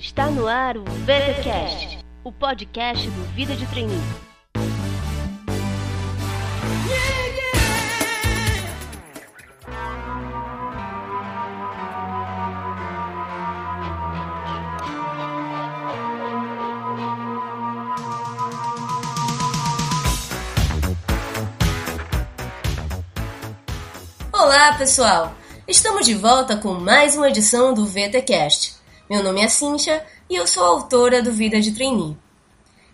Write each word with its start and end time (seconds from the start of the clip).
Está 0.00 0.30
no 0.30 0.48
ar 0.48 0.78
o 0.78 0.82
VTCast, 0.82 1.98
o 2.24 2.32
podcast 2.32 3.06
do 3.10 3.22
Vida 3.34 3.54
de 3.54 3.66
Treininho. 3.66 4.00
Olá, 24.32 24.72
pessoal! 24.78 25.34
Estamos 25.68 26.06
de 26.06 26.14
volta 26.14 26.56
com 26.56 26.72
mais 26.72 27.16
uma 27.16 27.28
edição 27.28 27.74
do 27.74 27.84
VTCast. 27.84 28.79
Meu 29.10 29.24
nome 29.24 29.42
é 29.42 29.48
Cíntia 29.48 30.06
e 30.28 30.36
eu 30.36 30.46
sou 30.46 30.64
autora 30.64 31.20
do 31.20 31.32
Vida 31.32 31.60
de 31.60 31.72
Trainee. 31.72 32.16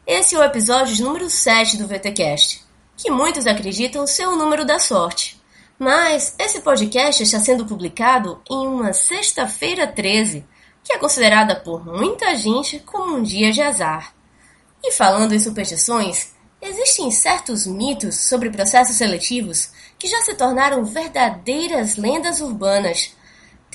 Esse 0.06 0.34
é 0.34 0.38
o 0.38 0.42
episódio 0.42 1.04
número 1.04 1.28
7 1.28 1.76
do 1.76 1.86
VTCast, 1.86 2.64
que 2.96 3.10
muitos 3.10 3.46
acreditam 3.46 4.06
ser 4.06 4.26
o 4.26 4.34
número 4.34 4.64
da 4.64 4.78
sorte. 4.78 5.38
Mas 5.78 6.34
esse 6.38 6.62
podcast 6.62 7.22
está 7.22 7.38
sendo 7.38 7.66
publicado 7.66 8.40
em 8.50 8.66
uma 8.66 8.94
sexta-feira 8.94 9.86
13, 9.86 10.42
que 10.82 10.94
é 10.94 10.98
considerada 10.98 11.54
por 11.54 11.84
muita 11.84 12.34
gente 12.34 12.78
como 12.78 13.14
um 13.14 13.22
dia 13.22 13.52
de 13.52 13.60
azar. 13.60 14.14
E 14.82 14.92
falando 14.92 15.34
em 15.34 15.38
superstições, 15.38 16.32
existem 16.62 17.10
certos 17.10 17.66
mitos 17.66 18.26
sobre 18.26 18.48
processos 18.48 18.96
seletivos 18.96 19.68
que 19.98 20.08
já 20.08 20.22
se 20.22 20.32
tornaram 20.32 20.82
verdadeiras 20.82 21.96
lendas 21.96 22.40
urbanas 22.40 23.14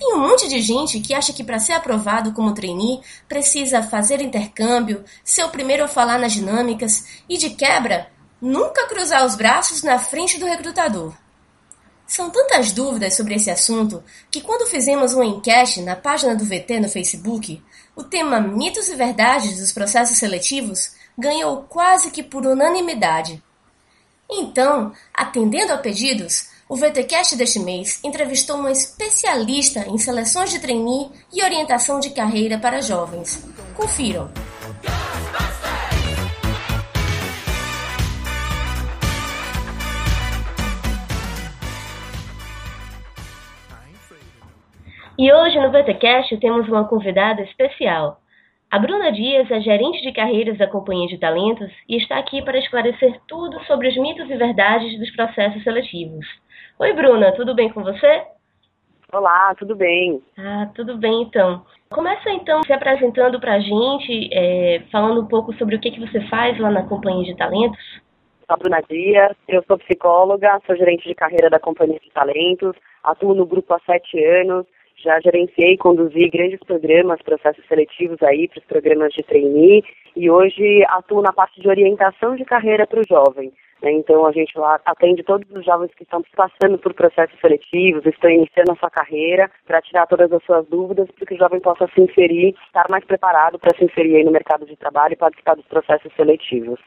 tem 0.02 0.16
um 0.16 0.18
monte 0.18 0.50
de 0.50 0.60
gente 0.60 1.00
que 1.00 1.14
acha 1.14 1.32
que 1.32 1.44
para 1.44 1.60
ser 1.60 1.74
aprovado 1.74 2.34
como 2.34 2.56
trainee 2.56 3.02
precisa 3.30 3.84
fazer 3.84 4.20
intercâmbio, 4.20 5.06
ser 5.24 5.44
o 5.44 5.50
primeiro 5.50 5.84
a 5.84 5.88
falar 5.88 6.18
nas 6.18 6.34
dinâmicas 6.34 7.06
e, 7.30 7.38
de 7.38 7.52
quebra, 7.52 8.10
nunca 8.42 8.88
cruzar 8.88 9.24
os 9.24 9.36
braços 9.36 9.84
na 9.84 10.00
frente 10.00 10.40
do 10.40 10.48
recrutador. 10.48 11.14
São 12.08 12.32
tantas 12.32 12.72
dúvidas 12.72 13.14
sobre 13.14 13.36
esse 13.36 13.52
assunto 13.52 14.04
que, 14.32 14.42
quando 14.42 14.68
fizemos 14.68 15.14
uma 15.14 15.24
enquete 15.24 15.84
na 15.84 15.96
página 15.96 16.34
do 16.34 16.46
VT 16.46 16.80
no 16.80 16.90
Facebook, 16.90 17.64
o 17.96 18.04
tema 18.04 18.42
Mitos 18.42 18.90
e 18.90 18.96
Verdades 18.96 19.60
dos 19.60 19.72
Processos 19.72 20.18
Seletivos 20.18 20.94
ganhou 21.16 21.62
quase 21.70 22.10
que 22.10 22.24
por 22.24 22.44
unanimidade. 22.44 23.42
Então, 24.28 24.94
atendendo 25.14 25.74
a 25.74 25.78
pedidos, 25.78 26.48
o 26.72 26.76
VTcast 26.78 27.36
deste 27.36 27.60
mês 27.60 28.02
entrevistou 28.02 28.56
uma 28.56 28.72
especialista 28.72 29.82
em 29.90 29.98
seleções 29.98 30.52
de 30.52 30.62
trainee 30.62 31.10
e 31.34 31.44
orientação 31.44 32.00
de 32.00 32.12
carreira 32.12 32.58
para 32.58 32.82
jovens. 32.82 33.46
Confiram. 33.76 34.32
E 45.20 45.34
hoje 45.34 45.60
no 45.60 45.72
VTcast 45.74 46.38
temos 46.38 46.70
uma 46.70 46.88
convidada 46.88 47.42
especial. 47.42 48.21
A 48.72 48.80
Bruna 48.80 49.12
Dias 49.12 49.52
é 49.52 49.60
gerente 49.60 50.02
de 50.02 50.14
carreiras 50.14 50.58
da 50.58 50.66
Companhia 50.66 51.06
de 51.06 51.18
Talentos 51.18 51.70
e 51.90 51.98
está 51.98 52.18
aqui 52.18 52.42
para 52.42 52.58
esclarecer 52.58 53.20
tudo 53.28 53.62
sobre 53.66 53.90
os 53.90 53.98
mitos 53.98 54.30
e 54.30 54.38
verdades 54.38 54.98
dos 54.98 55.12
processos 55.14 55.62
seletivos. 55.62 56.26
Oi, 56.80 56.94
Bruna, 56.94 57.34
tudo 57.34 57.54
bem 57.54 57.68
com 57.68 57.84
você? 57.84 58.24
Olá, 59.12 59.54
tudo 59.56 59.76
bem? 59.76 60.24
Ah, 60.38 60.70
tudo 60.74 60.98
bem 60.98 61.24
então. 61.24 61.66
Começa 61.90 62.30
então 62.30 62.64
se 62.64 62.72
apresentando 62.72 63.42
para 63.42 63.56
a 63.56 63.60
gente, 63.60 64.30
é, 64.32 64.82
falando 64.90 65.20
um 65.20 65.28
pouco 65.28 65.54
sobre 65.56 65.76
o 65.76 65.80
que, 65.82 65.92
que 65.92 66.00
você 66.00 66.22
faz 66.30 66.58
lá 66.58 66.72
na 66.72 66.84
Companhia 66.84 67.26
de 67.26 67.36
Talentos. 67.36 67.78
Sou 68.48 68.54
a 68.54 68.56
Bruna 68.56 68.82
Dias, 68.90 69.36
eu 69.50 69.62
sou 69.68 69.78
psicóloga, 69.80 70.62
sou 70.66 70.78
gerente 70.78 71.10
de 71.10 71.14
carreira 71.14 71.50
da 71.50 71.60
Companhia 71.60 72.00
de 72.00 72.10
Talentos, 72.12 72.74
atuo 73.04 73.36
no 73.36 73.46
grupo 73.46 73.74
há 73.74 73.82
sete 73.86 74.18
anos, 74.24 74.66
já 74.98 75.20
gerenciei 75.20 75.74
e 75.74 75.78
conduzi 75.78 76.30
grandes 76.30 76.60
programas, 76.60 77.22
processos 77.22 77.66
seletivos 77.68 78.22
aí 78.24 78.48
para 78.48 78.60
os 78.60 78.66
programas 78.66 79.14
de 79.14 79.24
trainee 79.24 79.84
e 80.16 80.30
hoje 80.30 80.84
atuo 80.90 81.22
na 81.22 81.34
parte 81.34 81.62
de 81.62 81.68
orientação 81.68 82.36
de 82.36 82.46
carreira 82.46 82.86
para 82.86 83.00
o 83.00 83.08
jovem. 83.08 83.52
Né? 83.82 83.92
Então, 83.94 84.26
a 84.26 84.32
gente 84.32 84.58
lá 84.58 84.80
atende 84.86 85.24
todos 85.24 85.50
os 85.52 85.66
jovens 85.66 85.94
que 85.96 86.04
estão 86.04 86.22
passando 86.36 86.78
por 86.78 86.94
processos 86.94 87.40
seletivos, 87.40 88.06
estão 88.06 88.30
iniciando 88.30 88.72
a 88.72 88.76
sua 88.76 88.90
carreira, 88.90 89.50
para 89.66 89.82
tirar 89.82 90.08
todas 90.08 90.32
as 90.32 90.44
suas 90.44 90.66
dúvidas, 90.68 91.10
para 91.12 91.26
que 91.26 91.34
o 91.34 91.38
jovem 91.38 91.60
possa 91.60 91.88
se 91.88 92.02
inserir, 92.02 92.56
estar 92.68 92.86
mais 92.90 93.04
preparado 93.06 93.58
para 93.58 93.76
se 93.76 93.84
inserir 93.84 94.24
no 94.24 94.32
mercado 94.32 94.66
de 94.66 94.76
trabalho 94.76 95.14
e 95.14 95.18
participar 95.18 95.56
dos 95.56 95.66
processos 95.66 96.14
seletivos. 96.16 96.80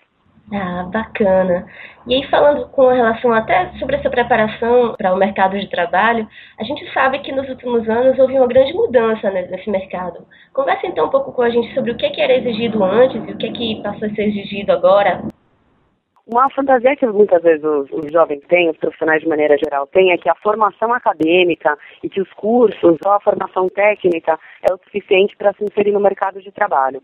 Ah, 0.53 0.83
bacana. 0.93 1.67
E 2.07 2.15
aí, 2.15 2.29
falando 2.29 2.69
com 2.69 2.89
relação 2.89 3.33
até 3.33 3.73
sobre 3.79 3.97
essa 3.97 4.11
preparação 4.11 4.95
para 4.97 5.15
o 5.15 5.17
mercado 5.17 5.59
de 5.59 5.69
trabalho, 5.71 6.29
a 6.59 6.65
gente 6.65 6.93
sabe 6.93 7.21
que 7.21 7.33
nos 7.33 7.49
últimos 7.49 7.89
anos 7.89 8.19
houve 8.19 8.35
uma 8.35 8.47
grande 8.47 8.75
mudança 8.75 9.31
né, 9.31 9.47
nesse 9.51 9.71
mercado. 9.71 10.27
Conversa 10.53 10.87
então 10.87 11.07
um 11.07 11.11
pouco 11.11 11.33
com 11.33 11.43
a 11.43 11.49
gente 11.49 11.73
sobre 11.73 11.93
o 11.93 11.97
que, 11.97 12.11
que 12.11 12.21
era 12.21 12.37
exigido 12.37 12.85
antes 12.85 13.17
e 13.27 13.33
o 13.33 13.39
que, 13.39 13.51
que 13.53 13.83
passou 13.83 14.07
a 14.07 14.11
ser 14.11 14.29
exigido 14.29 14.73
agora. 14.73 15.23
Uma 16.27 16.49
fantasia 16.51 16.97
que 16.97 17.07
muitas 17.07 17.43
vezes 17.43 17.63
os, 17.65 17.91
os, 17.91 18.11
jovens 18.11 18.41
têm, 18.49 18.71
os 18.71 18.77
profissionais 18.79 19.21
de 19.21 19.29
maneira 19.29 19.59
geral 19.59 19.87
têm, 19.87 20.11
é 20.11 20.17
que 20.17 20.29
a 20.29 20.35
formação 20.37 20.93
acadêmica 20.93 21.77
e 22.03 22.09
que 22.09 22.21
os 22.21 22.33
cursos, 22.33 22.97
ou 23.05 23.13
a 23.13 23.21
formação 23.21 23.69
técnica, 23.69 24.39
é 24.63 24.73
o 24.73 24.79
suficiente 24.79 25.37
para 25.37 25.53
se 25.53 25.65
inserir 25.65 25.93
no 25.93 26.01
mercado 26.01 26.41
de 26.41 26.51
trabalho. 26.51 27.03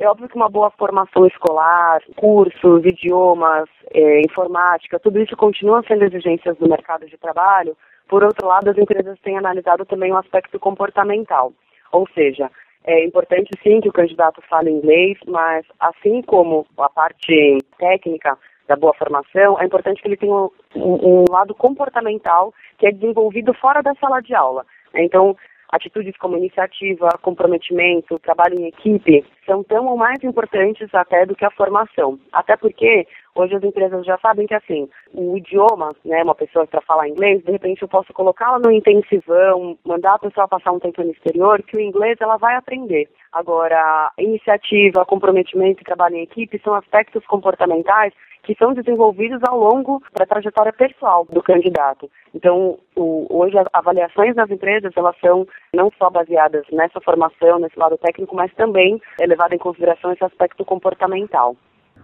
É 0.00 0.08
óbvio 0.08 0.28
que 0.28 0.36
uma 0.36 0.48
boa 0.48 0.70
formação 0.70 1.26
escolar, 1.26 2.00
cursos, 2.16 2.84
idiomas, 2.84 3.68
é, 3.92 4.20
informática, 4.20 4.98
tudo 5.00 5.20
isso 5.20 5.36
continua 5.36 5.82
sendo 5.88 6.04
exigências 6.04 6.56
do 6.56 6.68
mercado 6.68 7.06
de 7.06 7.18
trabalho. 7.18 7.76
Por 8.08 8.22
outro 8.22 8.46
lado, 8.46 8.70
as 8.70 8.78
empresas 8.78 9.18
têm 9.20 9.36
analisado 9.36 9.84
também 9.84 10.12
o 10.12 10.16
aspecto 10.16 10.58
comportamental, 10.58 11.52
ou 11.92 12.08
seja, 12.14 12.50
é 12.84 13.04
importante 13.04 13.50
sim 13.62 13.80
que 13.80 13.88
o 13.88 13.92
candidato 13.92 14.40
fale 14.48 14.70
inglês, 14.70 15.18
mas 15.26 15.66
assim 15.80 16.22
como 16.22 16.64
a 16.78 16.88
parte 16.88 17.58
técnica, 17.78 18.38
da 18.68 18.76
boa 18.76 18.92
formação, 18.94 19.58
é 19.58 19.64
importante 19.64 20.00
que 20.00 20.08
ele 20.08 20.16
tenha 20.16 20.32
um, 20.32 20.50
um, 20.76 21.24
lado 21.30 21.54
comportamental 21.54 22.52
que 22.76 22.86
é 22.86 22.92
desenvolvido 22.92 23.54
fora 23.54 23.82
da 23.82 23.94
sala 23.94 24.20
de 24.20 24.34
aula. 24.34 24.64
Então, 24.94 25.34
atitudes 25.70 26.16
como 26.16 26.36
iniciativa, 26.36 27.08
comprometimento, 27.22 28.18
trabalho 28.18 28.58
em 28.58 28.66
equipe 28.66 29.24
são 29.44 29.62
tão 29.62 29.86
ou 29.86 29.96
mais 29.96 30.22
importantes 30.22 30.94
até 30.94 31.24
do 31.26 31.34
que 31.34 31.44
a 31.44 31.50
formação. 31.50 32.18
Até 32.32 32.56
porque 32.56 33.06
hoje 33.34 33.54
as 33.54 33.62
empresas 33.62 34.04
já 34.04 34.18
sabem 34.18 34.46
que 34.46 34.54
assim, 34.54 34.88
o 35.12 35.36
idioma, 35.36 35.90
né, 36.04 36.22
uma 36.22 36.34
pessoa 36.34 36.66
para 36.66 36.80
falar 36.82 37.08
inglês, 37.08 37.42
de 37.44 37.52
repente 37.52 37.82
eu 37.82 37.88
posso 37.88 38.12
colocá-la 38.12 38.58
no 38.58 38.70
intensivão, 38.70 39.78
mandar 39.84 40.14
a 40.14 40.18
pessoa 40.18 40.48
passar 40.48 40.72
um 40.72 40.80
tempo 40.80 41.02
no 41.02 41.10
exterior, 41.10 41.62
que 41.62 41.76
o 41.76 41.80
inglês 41.80 42.16
ela 42.20 42.36
vai 42.36 42.56
aprender. 42.56 43.08
Agora, 43.32 44.10
iniciativa, 44.18 45.04
comprometimento 45.04 45.82
e 45.82 45.84
trabalho 45.84 46.16
em 46.16 46.22
equipe 46.22 46.60
são 46.62 46.74
aspectos 46.74 47.24
comportamentais 47.26 48.12
que 48.48 48.54
são 48.54 48.72
desenvolvidos 48.72 49.42
ao 49.46 49.58
longo 49.58 50.02
da 50.18 50.24
trajetória 50.24 50.72
pessoal 50.72 51.26
do 51.30 51.42
candidato. 51.42 52.10
Então, 52.34 52.78
o, 52.96 53.26
hoje 53.28 53.58
as 53.58 53.66
avaliações 53.74 54.34
das 54.34 54.50
empresas 54.50 54.90
elas 54.96 55.14
são 55.20 55.46
não 55.74 55.92
só 55.98 56.08
baseadas 56.08 56.64
nessa 56.72 56.98
formação, 56.98 57.58
nesse 57.58 57.78
lado 57.78 57.98
técnico, 57.98 58.34
mas 58.34 58.50
também 58.54 58.98
é 59.20 59.26
levado 59.26 59.52
em 59.52 59.58
consideração 59.58 60.10
esse 60.12 60.24
aspecto 60.24 60.64
comportamental. 60.64 61.56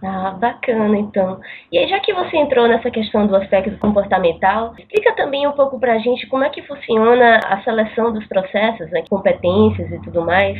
Ah, 0.03 0.37
bacana, 0.39 0.95
então. 0.95 1.39
E 1.71 1.79
aí, 1.79 1.87
já 1.87 1.99
que 1.99 2.13
você 2.13 2.37
entrou 2.37 2.67
nessa 2.67 2.91
questão 2.91 3.25
do 3.25 3.35
aspecto 3.35 3.75
comportamental, 3.79 4.75
explica 4.77 5.15
também 5.15 5.47
um 5.47 5.53
pouco 5.53 5.79
para 5.79 5.93
a 5.93 5.97
gente 5.97 6.27
como 6.27 6.43
é 6.43 6.49
que 6.51 6.61
funciona 6.61 7.39
a 7.43 7.63
seleção 7.63 8.13
dos 8.13 8.27
processos, 8.27 8.91
né, 8.91 9.03
competências 9.09 9.89
e 9.91 9.99
tudo 10.03 10.23
mais. 10.23 10.59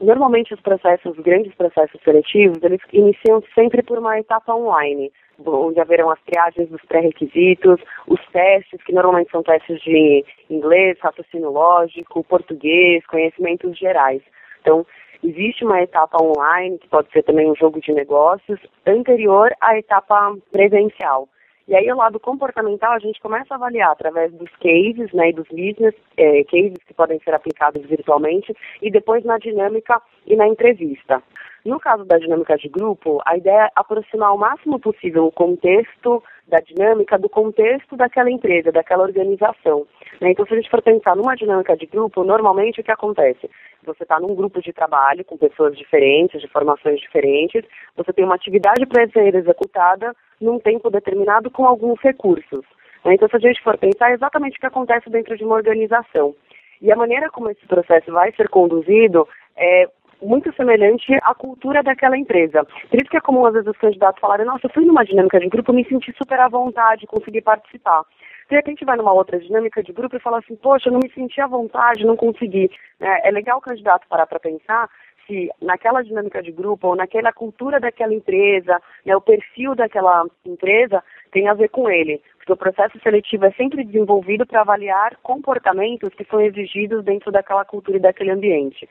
Normalmente 0.00 0.54
os 0.54 0.60
processos, 0.60 1.16
os 1.16 1.24
grandes 1.24 1.54
processos 1.54 2.00
seletivos, 2.02 2.62
eles 2.62 2.80
iniciam 2.92 3.42
sempre 3.54 3.82
por 3.82 3.98
uma 3.98 4.18
etapa 4.18 4.54
online, 4.54 5.12
onde 5.44 5.80
haverão 5.80 6.10
as 6.10 6.20
triagens 6.22 6.68
dos 6.68 6.82
pré-requisitos, 6.82 7.80
os 8.06 8.20
testes, 8.28 8.82
que 8.84 8.92
normalmente 8.92 9.30
são 9.30 9.42
testes 9.42 9.80
de 9.82 10.24
inglês, 10.48 10.98
raciocínio 11.00 11.50
lógico, 11.50 12.24
português, 12.24 13.04
conhecimentos 13.06 13.76
gerais. 13.76 14.22
Então, 14.60 14.86
existe 15.22 15.64
uma 15.64 15.82
etapa 15.82 16.22
online, 16.22 16.78
que 16.78 16.88
pode 16.88 17.10
ser 17.10 17.22
também 17.24 17.50
um 17.50 17.56
jogo 17.56 17.80
de 17.80 17.92
negócios, 17.92 18.60
anterior 18.86 19.52
à 19.60 19.76
etapa 19.78 20.36
presencial. 20.52 21.28
E 21.68 21.74
aí, 21.74 21.90
o 21.90 21.96
lado 21.96 22.20
comportamental, 22.20 22.92
a 22.92 22.98
gente 23.00 23.20
começa 23.20 23.54
a 23.54 23.56
avaliar 23.56 23.90
através 23.90 24.32
dos 24.32 24.50
cases, 24.56 25.12
né, 25.12 25.30
e 25.30 25.32
dos 25.32 25.48
business 25.48 25.94
é, 26.16 26.44
cases 26.44 26.78
que 26.86 26.94
podem 26.94 27.18
ser 27.20 27.34
aplicados 27.34 27.84
virtualmente, 27.86 28.54
e 28.80 28.90
depois 28.90 29.24
na 29.24 29.36
dinâmica 29.36 30.00
e 30.26 30.36
na 30.36 30.46
entrevista. 30.46 31.20
No 31.66 31.80
caso 31.80 32.04
da 32.04 32.16
dinâmica 32.16 32.56
de 32.56 32.68
grupo, 32.68 33.20
a 33.26 33.36
ideia 33.36 33.64
é 33.64 33.70
aproximar 33.74 34.32
o 34.32 34.38
máximo 34.38 34.78
possível 34.78 35.26
o 35.26 35.32
contexto 35.32 36.22
da 36.46 36.60
dinâmica 36.60 37.18
do 37.18 37.28
contexto 37.28 37.96
daquela 37.96 38.30
empresa, 38.30 38.70
daquela 38.70 39.02
organização. 39.02 39.84
Né? 40.20 40.30
Então, 40.30 40.46
se 40.46 40.52
a 40.52 40.56
gente 40.56 40.70
for 40.70 40.80
pensar 40.80 41.16
numa 41.16 41.34
dinâmica 41.34 41.76
de 41.76 41.86
grupo, 41.86 42.22
normalmente 42.22 42.80
o 42.80 42.84
que 42.84 42.92
acontece? 42.92 43.50
Você 43.84 44.04
está 44.04 44.20
num 44.20 44.32
grupo 44.36 44.62
de 44.62 44.72
trabalho 44.72 45.24
com 45.24 45.36
pessoas 45.36 45.76
diferentes, 45.76 46.40
de 46.40 46.46
formações 46.46 47.00
diferentes, 47.00 47.64
você 47.96 48.12
tem 48.12 48.24
uma 48.24 48.36
atividade 48.36 48.86
para 48.86 49.08
ser 49.08 49.34
executada 49.34 50.14
num 50.40 50.60
tempo 50.60 50.88
determinado 50.88 51.50
com 51.50 51.66
alguns 51.66 52.00
recursos. 52.00 52.64
Né? 53.04 53.14
Então, 53.14 53.28
se 53.28 53.34
a 53.34 53.40
gente 53.40 53.60
for 53.64 53.76
pensar, 53.76 54.12
é 54.12 54.14
exatamente 54.14 54.56
o 54.56 54.60
que 54.60 54.66
acontece 54.66 55.10
dentro 55.10 55.36
de 55.36 55.42
uma 55.42 55.56
organização. 55.56 56.32
E 56.80 56.92
a 56.92 56.96
maneira 56.96 57.28
como 57.28 57.50
esse 57.50 57.66
processo 57.66 58.12
vai 58.12 58.30
ser 58.36 58.48
conduzido 58.50 59.26
é 59.56 59.88
muito 60.22 60.52
semelhante 60.54 61.12
à 61.22 61.34
cultura 61.34 61.82
daquela 61.82 62.16
empresa. 62.16 62.64
Por 62.64 63.00
isso 63.00 63.10
que 63.10 63.16
é 63.16 63.20
comum, 63.20 63.46
às 63.46 63.54
vezes, 63.54 63.68
os 63.68 63.76
candidatos 63.78 64.20
falarem, 64.20 64.46
nossa, 64.46 64.66
eu 64.66 64.70
fui 64.70 64.84
numa 64.84 65.04
dinâmica 65.04 65.38
de 65.40 65.48
grupo, 65.48 65.72
me 65.72 65.84
senti 65.84 66.12
super 66.16 66.38
à 66.40 66.48
vontade, 66.48 67.06
consegui 67.06 67.40
participar. 67.40 68.02
De 68.48 68.54
repente 68.54 68.84
vai 68.84 68.96
numa 68.96 69.12
outra 69.12 69.38
dinâmica 69.38 69.82
de 69.82 69.92
grupo 69.92 70.16
e 70.16 70.20
fala 70.20 70.38
assim, 70.38 70.54
poxa, 70.56 70.88
eu 70.88 70.92
não 70.92 71.00
me 71.00 71.10
senti 71.10 71.40
à 71.40 71.46
vontade, 71.46 72.06
não 72.06 72.16
consegui. 72.16 72.70
É, 73.00 73.28
é 73.28 73.30
legal 73.30 73.58
o 73.58 73.62
candidato 73.62 74.06
parar 74.08 74.26
para 74.26 74.38
pensar 74.38 74.88
se 75.26 75.50
naquela 75.60 76.02
dinâmica 76.02 76.42
de 76.42 76.52
grupo 76.52 76.88
ou 76.88 76.96
naquela 76.96 77.32
cultura 77.32 77.80
daquela 77.80 78.14
empresa, 78.14 78.80
né, 79.04 79.16
o 79.16 79.20
perfil 79.20 79.74
daquela 79.74 80.24
empresa 80.44 81.02
tem 81.32 81.48
a 81.48 81.54
ver 81.54 81.68
com 81.68 81.90
ele. 81.90 82.22
Porque 82.38 82.52
o 82.52 82.56
processo 82.56 82.98
seletivo 83.00 83.46
é 83.46 83.50
sempre 83.52 83.84
desenvolvido 83.84 84.46
para 84.46 84.60
avaliar 84.60 85.16
comportamentos 85.22 86.14
que 86.14 86.24
são 86.24 86.40
exigidos 86.40 87.04
dentro 87.04 87.32
daquela 87.32 87.64
cultura 87.64 87.96
e 87.96 88.00
daquele 88.00 88.30
ambiente. 88.30 88.88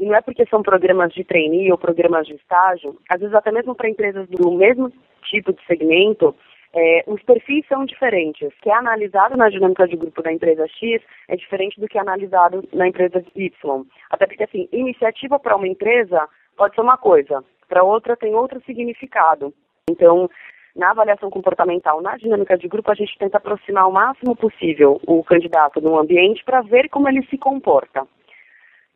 E 0.00 0.06
não 0.06 0.14
é 0.14 0.22
porque 0.22 0.46
são 0.46 0.62
programas 0.62 1.12
de 1.12 1.22
trainee 1.22 1.70
ou 1.70 1.76
programas 1.76 2.26
de 2.26 2.32
estágio, 2.32 2.96
às 3.06 3.20
vezes 3.20 3.34
até 3.34 3.52
mesmo 3.52 3.74
para 3.74 3.90
empresas 3.90 4.26
do 4.30 4.50
mesmo 4.50 4.90
tipo 5.24 5.52
de 5.52 5.62
segmento, 5.66 6.34
é, 6.72 7.04
os 7.06 7.22
perfis 7.22 7.66
são 7.68 7.84
diferentes. 7.84 8.48
O 8.48 8.62
que 8.62 8.70
é 8.70 8.74
analisado 8.74 9.36
na 9.36 9.50
dinâmica 9.50 9.86
de 9.86 9.96
grupo 9.96 10.22
da 10.22 10.32
empresa 10.32 10.66
X 10.68 11.02
é 11.28 11.36
diferente 11.36 11.78
do 11.78 11.86
que 11.86 11.98
é 11.98 12.00
analisado 12.00 12.66
na 12.72 12.88
empresa 12.88 13.22
Y. 13.36 13.84
Até 14.08 14.26
porque, 14.26 14.44
assim, 14.44 14.66
iniciativa 14.72 15.38
para 15.38 15.56
uma 15.56 15.68
empresa 15.68 16.26
pode 16.56 16.74
ser 16.74 16.80
uma 16.80 16.96
coisa, 16.96 17.44
para 17.68 17.84
outra 17.84 18.16
tem 18.16 18.34
outro 18.34 18.58
significado. 18.64 19.52
Então, 19.90 20.30
na 20.74 20.92
avaliação 20.92 21.28
comportamental, 21.28 22.00
na 22.00 22.16
dinâmica 22.16 22.56
de 22.56 22.68
grupo, 22.68 22.90
a 22.90 22.94
gente 22.94 23.18
tenta 23.18 23.36
aproximar 23.36 23.86
o 23.86 23.92
máximo 23.92 24.34
possível 24.34 24.98
o 25.06 25.22
candidato 25.24 25.78
no 25.78 25.98
ambiente 25.98 26.42
para 26.42 26.62
ver 26.62 26.88
como 26.88 27.06
ele 27.06 27.22
se 27.26 27.36
comporta. 27.36 28.06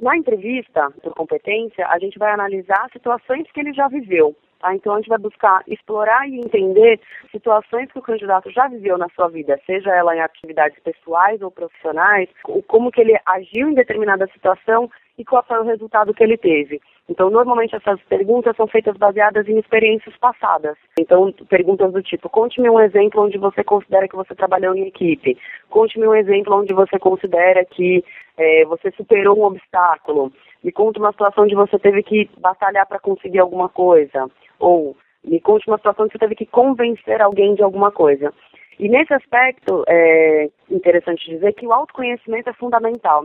Na 0.01 0.17
entrevista 0.17 0.91
por 1.03 1.15
competência, 1.15 1.87
a 1.87 1.99
gente 1.99 2.19
vai 2.19 2.33
analisar 2.33 2.89
situações 2.93 3.51
que 3.53 3.61
ele 3.61 3.73
já 3.73 3.89
viveu. 3.89 4.35
Tá? 4.59 4.75
Então, 4.75 4.95
a 4.95 4.97
gente 4.97 5.09
vai 5.09 5.19
buscar 5.19 5.63
explorar 5.69 6.29
e 6.29 6.39
entender 6.39 7.01
situações 7.31 7.91
que 7.93 7.99
o 7.99 8.03
candidato 8.03 8.51
já 8.51 8.67
viveu 8.67 8.99
na 8.99 9.09
sua 9.11 9.29
vida, 9.29 9.61
seja 9.67 9.95
ela 9.95 10.17
em 10.17 10.21
atividades 10.21 10.79
pessoais 10.81 11.41
ou 11.43 11.51
profissionais, 11.51 12.29
como 12.67 12.91
que 12.91 13.01
ele 13.01 13.17
agiu 13.27 13.69
em 13.69 13.75
determinada 13.75 14.27
situação 14.29 14.91
e 15.19 15.25
qual 15.25 15.45
foi 15.45 15.59
o 15.59 15.65
resultado 15.65 16.15
que 16.15 16.25
ele 16.25 16.37
teve. 16.37 16.81
Então, 17.09 17.29
normalmente 17.29 17.77
essas 17.77 18.01
perguntas 18.05 18.57
são 18.57 18.67
feitas 18.67 18.97
baseadas 18.97 19.47
em 19.47 19.59
experiências 19.59 20.17
passadas. 20.17 20.77
Então, 20.99 21.33
perguntas 21.49 21.93
do 21.93 22.03
tipo: 22.03 22.31
conte-me 22.31 22.71
um 22.71 22.81
exemplo 22.81 23.23
onde 23.23 23.37
você 23.37 23.63
considera 23.63 24.09
que 24.09 24.17
você 24.17 24.35
trabalhou 24.35 24.75
em 24.75 24.87
equipe. 24.87 25.37
Conte-me 25.69 26.07
um 26.07 26.15
exemplo 26.15 26.57
onde 26.57 26.73
você 26.73 26.99
considera 26.99 27.65
que 27.65 28.03
é, 28.39 28.65
você 28.65 28.91
superou 28.93 29.39
um 29.39 29.45
obstáculo. 29.45 30.33
Me 30.63 30.73
conte 30.73 30.99
uma 30.99 31.13
situação 31.13 31.45
onde 31.45 31.55
você 31.55 31.79
teve 31.79 32.03
que 32.03 32.31
batalhar 32.39 32.87
para 32.87 32.99
conseguir 32.99 33.41
alguma 33.41 33.69
coisa. 33.69 34.31
Ou 34.59 34.97
me 35.23 35.39
conte 35.41 35.69
uma 35.69 35.77
situação 35.77 36.07
onde 36.07 36.13
você 36.15 36.19
teve 36.19 36.35
que 36.35 36.47
convencer 36.47 37.21
alguém 37.21 37.55
de 37.55 37.63
alguma 37.63 37.91
coisa. 37.91 38.33
E 38.79 38.89
nesse 38.89 39.13
aspecto, 39.13 39.85
é 39.87 40.49
interessante 40.71 41.31
dizer 41.31 41.53
que 41.53 41.67
o 41.67 41.73
autoconhecimento 41.73 42.49
é 42.49 42.53
fundamental. 42.55 43.25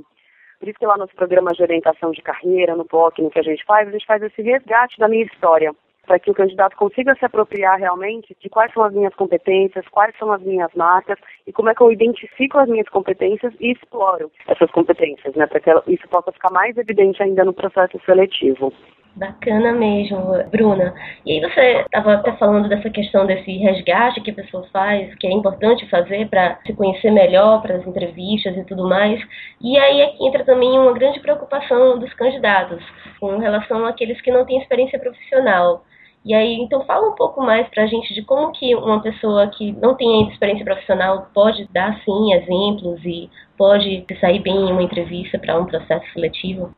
Por 0.60 0.68
isso 0.68 0.78
que 0.78 0.86
lá 0.86 0.98
nos 0.98 1.12
programas 1.14 1.56
de 1.56 1.64
orientação 1.64 2.12
de 2.12 2.22
carreira, 2.22 2.76
no 2.76 2.86
POC, 2.86 3.22
no 3.22 3.30
que 3.30 3.40
a 3.40 3.44
gente 3.44 3.64
faz, 3.66 3.88
a 3.88 3.92
gente 3.92 4.06
faz 4.06 4.22
esse 4.22 4.42
resgate 4.42 5.00
da 5.00 5.08
minha 5.08 5.24
história, 5.24 5.74
para 6.06 6.20
que 6.20 6.30
o 6.30 6.34
candidato 6.34 6.76
consiga 6.76 7.16
se 7.16 7.24
apropriar 7.24 7.78
realmente 7.78 8.36
de 8.42 8.50
quais 8.50 8.74
são 8.74 8.84
as 8.84 8.92
minhas 8.92 9.14
competências, 9.14 9.88
quais 9.88 10.14
são 10.18 10.32
as 10.32 10.42
minhas 10.42 10.74
marcas 10.74 11.18
e 11.48 11.54
como 11.54 11.70
é 11.70 11.76
que 11.76 11.82
eu 11.82 11.92
identifico 11.92 12.58
as 12.58 12.68
minhas 12.68 12.90
competências 12.90 13.54
e 13.60 13.72
exploro 13.72 14.32
essas 14.48 14.70
competências, 14.72 15.34
né, 15.36 15.48
para 15.48 15.60
que 15.60 15.72
isso 15.88 16.10
possa 16.10 16.32
ficar 16.32 16.52
mais 16.52 16.76
evidente 16.78 17.24
ainda 17.24 17.46
no 17.46 17.54
processo 17.54 17.98
seletivo. 18.06 18.74
Bacana 19.16 19.74
mesmo, 19.74 20.18
Bruna. 20.50 20.94
E 21.26 21.34
aí 21.34 21.40
você 21.42 21.82
estava 21.82 22.14
até 22.14 22.32
falando 22.38 22.70
dessa 22.70 22.90
questão 22.90 23.26
desse 23.26 23.52
resgate 23.58 24.22
que 24.22 24.32
a 24.32 24.36
pessoa 24.36 24.66
faz, 24.72 25.14
que 25.16 25.28
é 25.28 25.32
importante 25.32 25.90
fazer 25.90 26.30
para 26.30 26.58
se 26.66 26.74
conhecer 26.74 27.12
melhor, 27.12 27.62
para 27.62 27.76
as 27.76 27.86
entrevistas 27.86 28.56
e 28.56 28.64
tudo 28.64 28.88
mais. 28.88 29.20
E 29.60 29.78
aí 29.78 30.02
aqui 30.04 30.26
entra 30.26 30.46
também 30.46 30.78
uma 30.80 30.94
grande 30.94 31.20
preocupação 31.20 32.00
dos 32.00 32.14
candidatos 32.14 32.82
com 33.20 33.38
relação 33.40 33.86
àqueles 33.86 34.22
que 34.22 34.32
não 34.32 34.46
têm 34.46 34.60
experiência 34.60 35.00
profissional. 35.00 35.84
E 36.24 36.34
aí, 36.34 36.56
então 36.56 36.86
fala 36.86 37.10
um 37.10 37.16
pouco 37.16 37.42
mais 37.42 37.68
para 37.70 37.84
a 37.84 37.88
gente 37.88 38.14
de 38.14 38.22
como 38.24 38.52
que 38.52 38.76
uma 38.76 39.02
pessoa 39.02 39.48
que 39.48 39.72
não 39.74 39.96
tem 39.96 40.30
experiência 40.30 40.66
profissional 40.66 41.30
pode 41.34 41.66
dar, 41.72 42.00
sim, 42.04 42.34
exemplos 42.34 43.04
e 43.06 43.30
pode 43.58 44.06
sair 44.20 44.40
bem 44.40 44.70
em 44.70 44.72
uma 44.72 44.84
entrevista 44.84 45.40
para 45.40 45.58
um 45.58 45.66
processo 45.66 46.06
seletivo. 46.14 46.74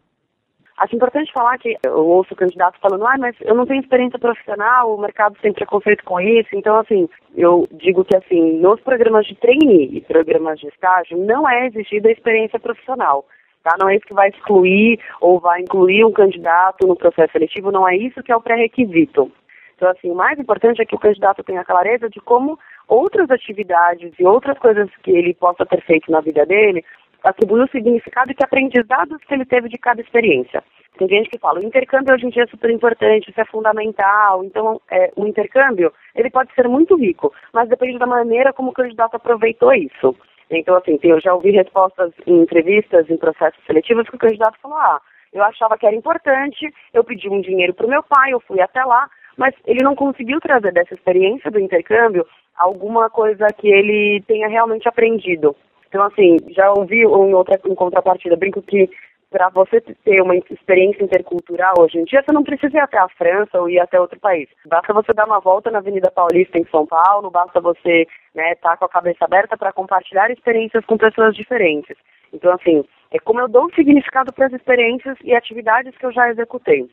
Acho 0.81 0.95
importante 0.95 1.31
falar 1.31 1.59
que 1.59 1.77
eu 1.83 2.07
ouço 2.07 2.35
candidatos 2.35 2.79
falando, 2.81 3.05
ah, 3.05 3.15
mas 3.15 3.35
eu 3.41 3.53
não 3.53 3.67
tenho 3.67 3.81
experiência 3.81 4.17
profissional, 4.17 4.91
o 4.91 4.99
mercado 4.99 5.37
tem 5.39 5.53
preconceito 5.53 6.03
com 6.03 6.19
isso. 6.19 6.49
Então, 6.53 6.75
assim, 6.77 7.07
eu 7.35 7.67
digo 7.73 8.03
que, 8.03 8.17
assim, 8.17 8.53
nos 8.53 8.81
programas 8.81 9.27
de 9.27 9.35
trainee 9.35 9.97
e 9.97 10.01
programas 10.01 10.59
de 10.59 10.67
estágio, 10.69 11.19
não 11.19 11.47
é 11.47 11.67
exigida 11.67 12.09
a 12.09 12.11
experiência 12.11 12.59
profissional. 12.59 13.25
Tá? 13.63 13.75
Não 13.79 13.89
é 13.89 13.95
isso 13.95 14.07
que 14.07 14.15
vai 14.15 14.29
excluir 14.29 14.99
ou 15.21 15.39
vai 15.39 15.61
incluir 15.61 16.03
um 16.03 16.11
candidato 16.11 16.87
no 16.87 16.95
processo 16.95 17.33
seletivo, 17.33 17.71
não 17.71 17.87
é 17.87 17.95
isso 17.95 18.23
que 18.23 18.31
é 18.31 18.35
o 18.35 18.41
pré-requisito. 18.41 19.31
Então, 19.75 19.87
assim, 19.87 20.09
o 20.09 20.15
mais 20.15 20.39
importante 20.39 20.81
é 20.81 20.85
que 20.85 20.95
o 20.95 20.99
candidato 20.99 21.43
tenha 21.43 21.63
clareza 21.63 22.09
de 22.09 22.19
como 22.19 22.57
outras 22.87 23.29
atividades 23.29 24.13
e 24.17 24.25
outras 24.25 24.57
coisas 24.57 24.89
que 25.03 25.11
ele 25.11 25.35
possa 25.35 25.63
ter 25.63 25.81
feito 25.81 26.11
na 26.11 26.21
vida 26.21 26.43
dele 26.43 26.83
atribuir 27.23 27.63
o 27.63 27.69
significado 27.69 28.33
que 28.33 28.43
aprendizados 28.43 29.23
que 29.23 29.33
ele 29.33 29.45
teve 29.45 29.69
de 29.69 29.77
cada 29.77 30.01
experiência. 30.01 30.63
Tem 30.97 31.07
gente 31.07 31.29
que 31.29 31.39
fala, 31.39 31.59
o 31.59 31.65
intercâmbio 31.65 32.13
hoje 32.13 32.25
em 32.25 32.29
dia 32.29 32.43
é 32.43 32.47
super 32.47 32.69
importante, 32.69 33.29
isso 33.29 33.39
é 33.39 33.45
fundamental. 33.45 34.43
Então, 34.43 34.79
é, 34.89 35.11
o 35.15 35.25
intercâmbio, 35.25 35.91
ele 36.15 36.29
pode 36.29 36.53
ser 36.53 36.67
muito 36.67 36.95
rico, 36.95 37.33
mas 37.53 37.69
depende 37.69 37.97
da 37.97 38.05
maneira 38.05 38.53
como 38.53 38.69
o 38.69 38.73
candidato 38.73 39.15
aproveitou 39.15 39.73
isso. 39.73 40.15
Então, 40.49 40.75
assim, 40.75 40.99
eu 41.01 41.19
já 41.21 41.33
ouvi 41.33 41.51
respostas 41.51 42.11
em 42.27 42.41
entrevistas, 42.41 43.09
em 43.09 43.17
processos 43.17 43.63
seletivos, 43.65 44.09
que 44.09 44.15
o 44.15 44.19
candidato 44.19 44.59
falou, 44.61 44.77
ah, 44.77 45.01
eu 45.31 45.41
achava 45.43 45.77
que 45.77 45.87
era 45.87 45.95
importante, 45.95 46.71
eu 46.93 47.03
pedi 47.03 47.29
um 47.29 47.39
dinheiro 47.39 47.73
para 47.73 47.85
o 47.85 47.89
meu 47.89 48.03
pai, 48.03 48.33
eu 48.33 48.41
fui 48.41 48.59
até 48.59 48.83
lá, 48.83 49.09
mas 49.37 49.55
ele 49.65 49.83
não 49.83 49.95
conseguiu 49.95 50.41
trazer 50.41 50.73
dessa 50.73 50.93
experiência 50.93 51.49
do 51.49 51.59
intercâmbio 51.59 52.27
alguma 52.57 53.09
coisa 53.09 53.47
que 53.57 53.67
ele 53.67 54.21
tenha 54.27 54.49
realmente 54.49 54.87
aprendido. 54.89 55.55
Então, 55.91 56.03
assim, 56.03 56.37
já 56.51 56.71
ouvi 56.71 57.01
em 57.01 57.33
outra 57.33 57.59
em 57.65 57.75
contrapartida, 57.75 58.37
brinco 58.37 58.61
que 58.61 58.89
para 59.29 59.49
você 59.49 59.81
ter 59.81 60.21
uma 60.21 60.37
experiência 60.37 61.03
intercultural 61.03 61.73
hoje 61.79 61.97
em 61.99 62.05
dia, 62.05 62.23
você 62.23 62.31
não 62.31 62.43
precisa 62.43 62.77
ir 62.77 62.79
até 62.79 62.97
a 62.97 63.09
França 63.09 63.59
ou 63.59 63.69
ir 63.69 63.77
até 63.77 63.99
outro 63.99 64.17
país. 64.17 64.47
Basta 64.65 64.93
você 64.93 65.13
dar 65.13 65.25
uma 65.25 65.41
volta 65.41 65.69
na 65.69 65.79
Avenida 65.79 66.09
Paulista 66.09 66.57
em 66.57 66.65
São 66.71 66.85
Paulo, 66.85 67.29
basta 67.29 67.59
você 67.59 68.01
estar 68.01 68.09
né, 68.35 68.55
tá 68.55 68.77
com 68.77 68.85
a 68.85 68.89
cabeça 68.89 69.25
aberta 69.25 69.57
para 69.57 69.73
compartilhar 69.73 70.31
experiências 70.31 70.85
com 70.85 70.97
pessoas 70.97 71.35
diferentes. 71.35 71.97
Então, 72.31 72.53
assim, 72.53 72.85
é 73.11 73.19
como 73.19 73.41
eu 73.41 73.49
dou 73.49 73.69
significado 73.73 74.31
para 74.31 74.47
as 74.47 74.53
experiências 74.53 75.17
e 75.25 75.35
atividades 75.35 75.97
que 75.97 76.05
eu 76.05 76.13
já 76.13 76.29
executei. 76.29 76.89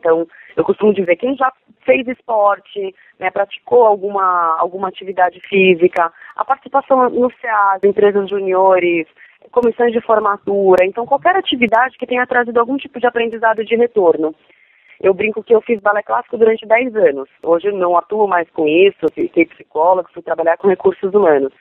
Então, 0.00 0.26
eu 0.56 0.64
costumo 0.64 0.92
dizer, 0.92 1.16
quem 1.16 1.36
já 1.36 1.52
fez 1.84 2.06
esporte, 2.08 2.94
né, 3.18 3.30
praticou 3.30 3.86
alguma, 3.86 4.56
alguma 4.58 4.88
atividade 4.88 5.40
física, 5.48 6.12
a 6.36 6.44
participação 6.44 7.08
no 7.10 7.30
CEAS, 7.40 7.82
empresas 7.84 8.28
juniores, 8.28 9.06
comissões 9.50 9.92
de 9.92 10.00
formatura, 10.00 10.84
então 10.84 11.06
qualquer 11.06 11.36
atividade 11.36 11.96
que 11.98 12.06
tenha 12.06 12.26
trazido 12.26 12.58
algum 12.60 12.76
tipo 12.76 13.00
de 13.00 13.06
aprendizado 13.06 13.64
de 13.64 13.76
retorno. 13.76 14.34
Eu 15.00 15.12
brinco 15.12 15.42
que 15.42 15.52
eu 15.52 15.60
fiz 15.60 15.80
balé 15.80 16.00
clássico 16.02 16.38
durante 16.38 16.64
10 16.64 16.94
anos. 16.94 17.28
Hoje 17.42 17.72
não 17.72 17.96
atuo 17.96 18.28
mais 18.28 18.48
com 18.50 18.68
isso, 18.68 19.08
fiquei 19.12 19.46
psicólogo, 19.46 20.08
fui 20.12 20.22
trabalhar 20.22 20.56
com 20.56 20.68
recursos 20.68 21.12
humanos. 21.12 21.52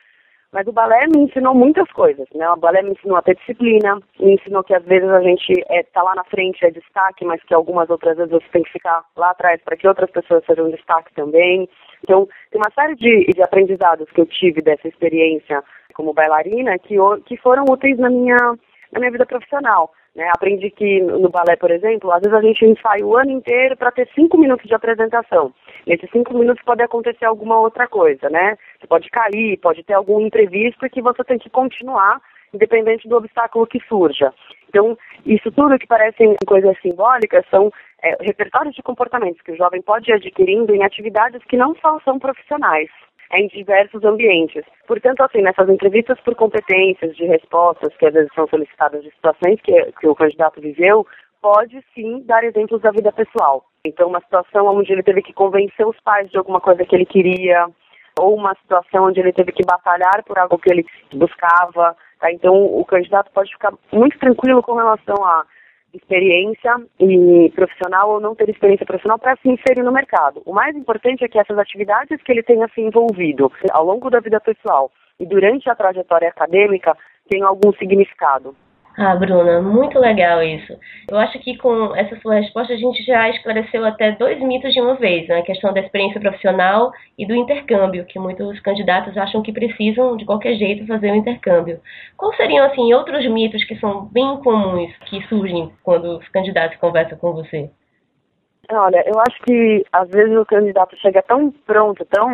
Mas 0.54 0.68
o 0.68 0.74
balé 0.74 1.08
me 1.08 1.24
ensinou 1.24 1.56
muitas 1.56 1.90
coisas, 1.92 2.28
né? 2.36 2.50
O 2.50 2.58
balé 2.58 2.82
me 2.82 2.92
ensinou 2.92 3.16
a 3.16 3.22
ter 3.22 3.36
disciplina, 3.36 3.98
me 4.20 4.34
ensinou 4.34 4.62
que 4.64 4.74
às 4.74 4.84
vezes 4.84 5.10
a 5.10 5.22
gente 5.22 5.54
é, 5.70 5.82
tá 5.84 6.04
lá 6.04 6.14
na 6.14 6.26
frente, 6.26 6.66
é 6.66 6.72
destaque, 6.72 7.24
mas 7.24 7.42
que 7.44 7.54
algumas 7.54 7.90
outras 7.90 8.18
vezes 8.18 8.32
você 8.32 8.48
tem 8.52 8.64
que 8.64 8.72
ficar 8.74 9.02
lá 9.16 9.30
atrás 9.30 9.62
para 9.64 9.78
que 9.78 9.88
outras 9.88 10.12
pessoas 10.12 10.44
sejam 10.46 10.70
destaque 10.70 11.14
também. 11.14 11.70
Então, 12.04 12.28
tem 12.52 12.60
uma 12.60 12.72
série 12.72 12.96
de, 12.96 13.28
de 13.34 13.42
aprendizados 13.42 14.10
que 14.12 14.20
eu 14.20 14.26
tive 14.26 14.62
dessa 14.62 14.90
experiência 14.90 15.64
como 15.94 16.14
bailarina 16.14 16.78
que, 16.80 16.96
que 17.26 17.38
foram 17.38 17.64
úteis 17.70 17.98
na 17.98 18.10
minha, 18.10 18.38
na 18.92 19.00
minha 19.00 19.12
vida 19.12 19.26
profissional. 19.26 19.92
Né? 20.16 20.30
Aprendi 20.36 20.70
que 20.70 21.02
no 21.02 21.30
balé, 21.30 21.56
por 21.56 21.72
exemplo, 21.72 22.12
às 22.12 22.22
vezes 22.22 22.38
a 22.38 22.42
gente 22.42 22.66
ensaia 22.66 23.06
o 23.06 23.16
ano 23.16 23.32
inteiro 23.32 23.78
para 23.78 23.92
ter 23.92 24.10
cinco 24.14 24.38
minutos 24.38 24.68
de 24.68 24.76
apresentação. 24.76 25.54
Nesses 25.88 26.10
cinco 26.12 26.34
minutos 26.38 26.64
pode 26.66 26.84
acontecer 26.84 27.26
alguma 27.26 27.60
outra 27.60 27.88
coisa, 27.88 28.30
né? 28.30 28.58
Você 28.80 28.88
pode 28.88 29.10
cair, 29.10 29.58
pode 29.58 29.84
ter 29.84 29.94
algum 29.94 30.20
imprevisto 30.20 30.90
que 30.90 31.02
você 31.02 31.24
tem 31.24 31.40
que 31.40 31.50
continuar, 31.50 32.22
independente 32.54 33.08
do 33.08 33.16
obstáculo 33.16 33.66
que 33.66 33.80
surja. 33.88 34.34
Então, 34.68 34.98
isso 35.26 35.50
tudo 35.52 35.80
que 35.80 35.88
parecem 35.88 36.36
coisas 36.46 36.78
simbólicas 36.82 37.46
são 37.50 37.72
é, 38.04 38.18
repertórios 38.22 38.76
de 38.76 38.84
comportamentos 38.84 39.42
que 39.42 39.52
o 39.54 39.58
jovem 39.58 39.82
pode 39.82 40.12
ir 40.12 40.14
adquirindo 40.14 40.76
em 40.76 40.84
atividades 40.84 41.42
que 41.46 41.56
não 41.56 41.74
só 41.76 42.00
são 42.02 42.20
profissionais 42.20 42.90
em 43.34 43.48
diversos 43.48 44.04
ambientes. 44.04 44.64
Portanto, 44.88 45.22
assim, 45.22 45.42
nessas 45.42 45.70
entrevistas 45.70 46.20
por 46.22 46.36
competências 46.36 47.16
de 47.16 47.26
respostas 47.26 47.96
que 47.98 48.06
às 48.06 48.14
vezes 48.14 48.30
são 48.36 48.48
solicitadas 48.48 49.04
de 49.04 49.12
situações 49.12 49.60
que, 49.62 49.92
que 50.00 50.08
o 50.08 50.16
candidato 50.16 50.60
viveu, 50.60 51.06
pode 51.42 51.84
sim 51.96 52.22
dar 52.26 52.44
exemplos 52.44 52.82
da 52.82 52.92
vida 52.92 53.12
pessoal. 53.12 53.66
Então, 53.86 54.10
uma 54.10 54.22
situação 54.22 54.68
onde 54.68 54.92
ele 54.92 55.04
teve 55.04 55.22
que 55.22 55.34
convencer 55.34 55.88
os 55.88 56.00
pais 56.02 56.30
de 56.30 56.38
alguma 56.38 56.62
coisa 56.62 56.86
que 56.86 56.96
ele 56.96 57.06
queria, 57.06 57.68
ou 58.20 58.36
uma 58.36 58.54
situação 58.56 59.06
onde 59.06 59.20
ele 59.20 59.34
teve 59.34 59.52
que 59.52 59.66
batalhar 59.66 60.24
por 60.24 60.38
algo 60.38 60.60
que 60.60 60.72
ele 60.72 60.86
buscava. 61.14 61.96
Tá? 62.20 62.32
Então, 62.32 62.54
o 62.54 62.86
candidato 62.86 63.32
pode 63.32 63.52
ficar 63.52 63.74
muito 63.92 64.20
tranquilo 64.20 64.62
com 64.62 64.76
relação 64.76 65.16
a 65.26 65.44
experiência 65.94 66.76
e 67.00 67.52
profissional 67.56 68.12
ou 68.12 68.20
não 68.20 68.36
ter 68.36 68.50
experiência 68.50 68.86
profissional 68.86 69.20
para 69.20 69.36
se 69.38 69.50
inserir 69.50 69.84
no 69.84 69.92
mercado. 69.92 70.42
O 70.46 70.54
mais 70.54 70.76
importante 70.76 71.24
é 71.24 71.28
que 71.28 71.40
essas 71.40 71.58
atividades 71.58 72.22
que 72.22 72.32
ele 72.32 72.44
tenha 72.44 72.68
se 72.70 72.82
envolvido 72.82 73.52
ao 73.72 73.86
longo 73.86 74.10
da 74.10 74.20
vida 74.20 74.40
pessoal 74.40 74.92
e 75.20 75.26
durante 75.26 75.70
a 75.70 75.76
trajetória 75.76 76.30
acadêmica 76.30 76.96
tenham 77.30 77.48
algum 77.48 77.72
significado. 77.74 78.56
Ah, 78.98 79.16
Bruna, 79.16 79.62
muito 79.62 79.98
legal 79.98 80.44
isso. 80.44 80.78
Eu 81.10 81.18
acho 81.18 81.40
que 81.40 81.58
com 81.58 81.96
essa 81.96 82.20
sua 82.20 82.36
resposta 82.36 82.74
a 82.74 82.78
gente 82.78 83.02
já 83.04 83.30
esclareceu 83.30 83.86
até 83.86 84.12
dois 84.12 84.38
mitos 84.42 84.74
de 84.74 84.82
uma 84.82 84.96
vez, 84.96 85.28
né? 85.30 85.40
A 85.40 85.44
questão 85.44 85.74
da 85.74 85.80
experiência 85.80 86.20
profissional 86.20 86.92
e 87.18 87.26
do 87.26 87.34
intercâmbio, 87.34 88.06
que 88.06 88.20
muitos 88.20 88.60
candidatos 88.60 89.18
acham 89.18 89.42
que 89.42 89.54
precisam 89.54 90.18
de 90.18 90.26
qualquer 90.26 90.56
jeito 90.56 90.86
fazer 90.86 91.10
o 91.10 91.14
um 91.14 91.16
intercâmbio. 91.16 91.80
Quais 92.18 92.36
seriam 92.36 92.66
assim 92.66 92.94
outros 92.94 93.26
mitos 93.30 93.64
que 93.64 93.78
são 93.78 94.06
bem 94.08 94.38
comuns 94.44 94.92
que 95.06 95.22
surgem 95.28 95.72
quando 95.84 96.18
os 96.18 96.28
candidatos 96.28 96.78
conversam 96.78 97.18
com 97.18 97.32
você? 97.32 97.70
Olha, 98.70 99.04
eu 99.06 99.20
acho 99.20 99.42
que 99.44 99.84
às 99.92 100.10
vezes 100.10 100.36
o 100.38 100.46
candidato 100.46 100.96
chega 100.98 101.22
tão 101.24 101.52
pronto, 101.66 102.06
tão, 102.06 102.30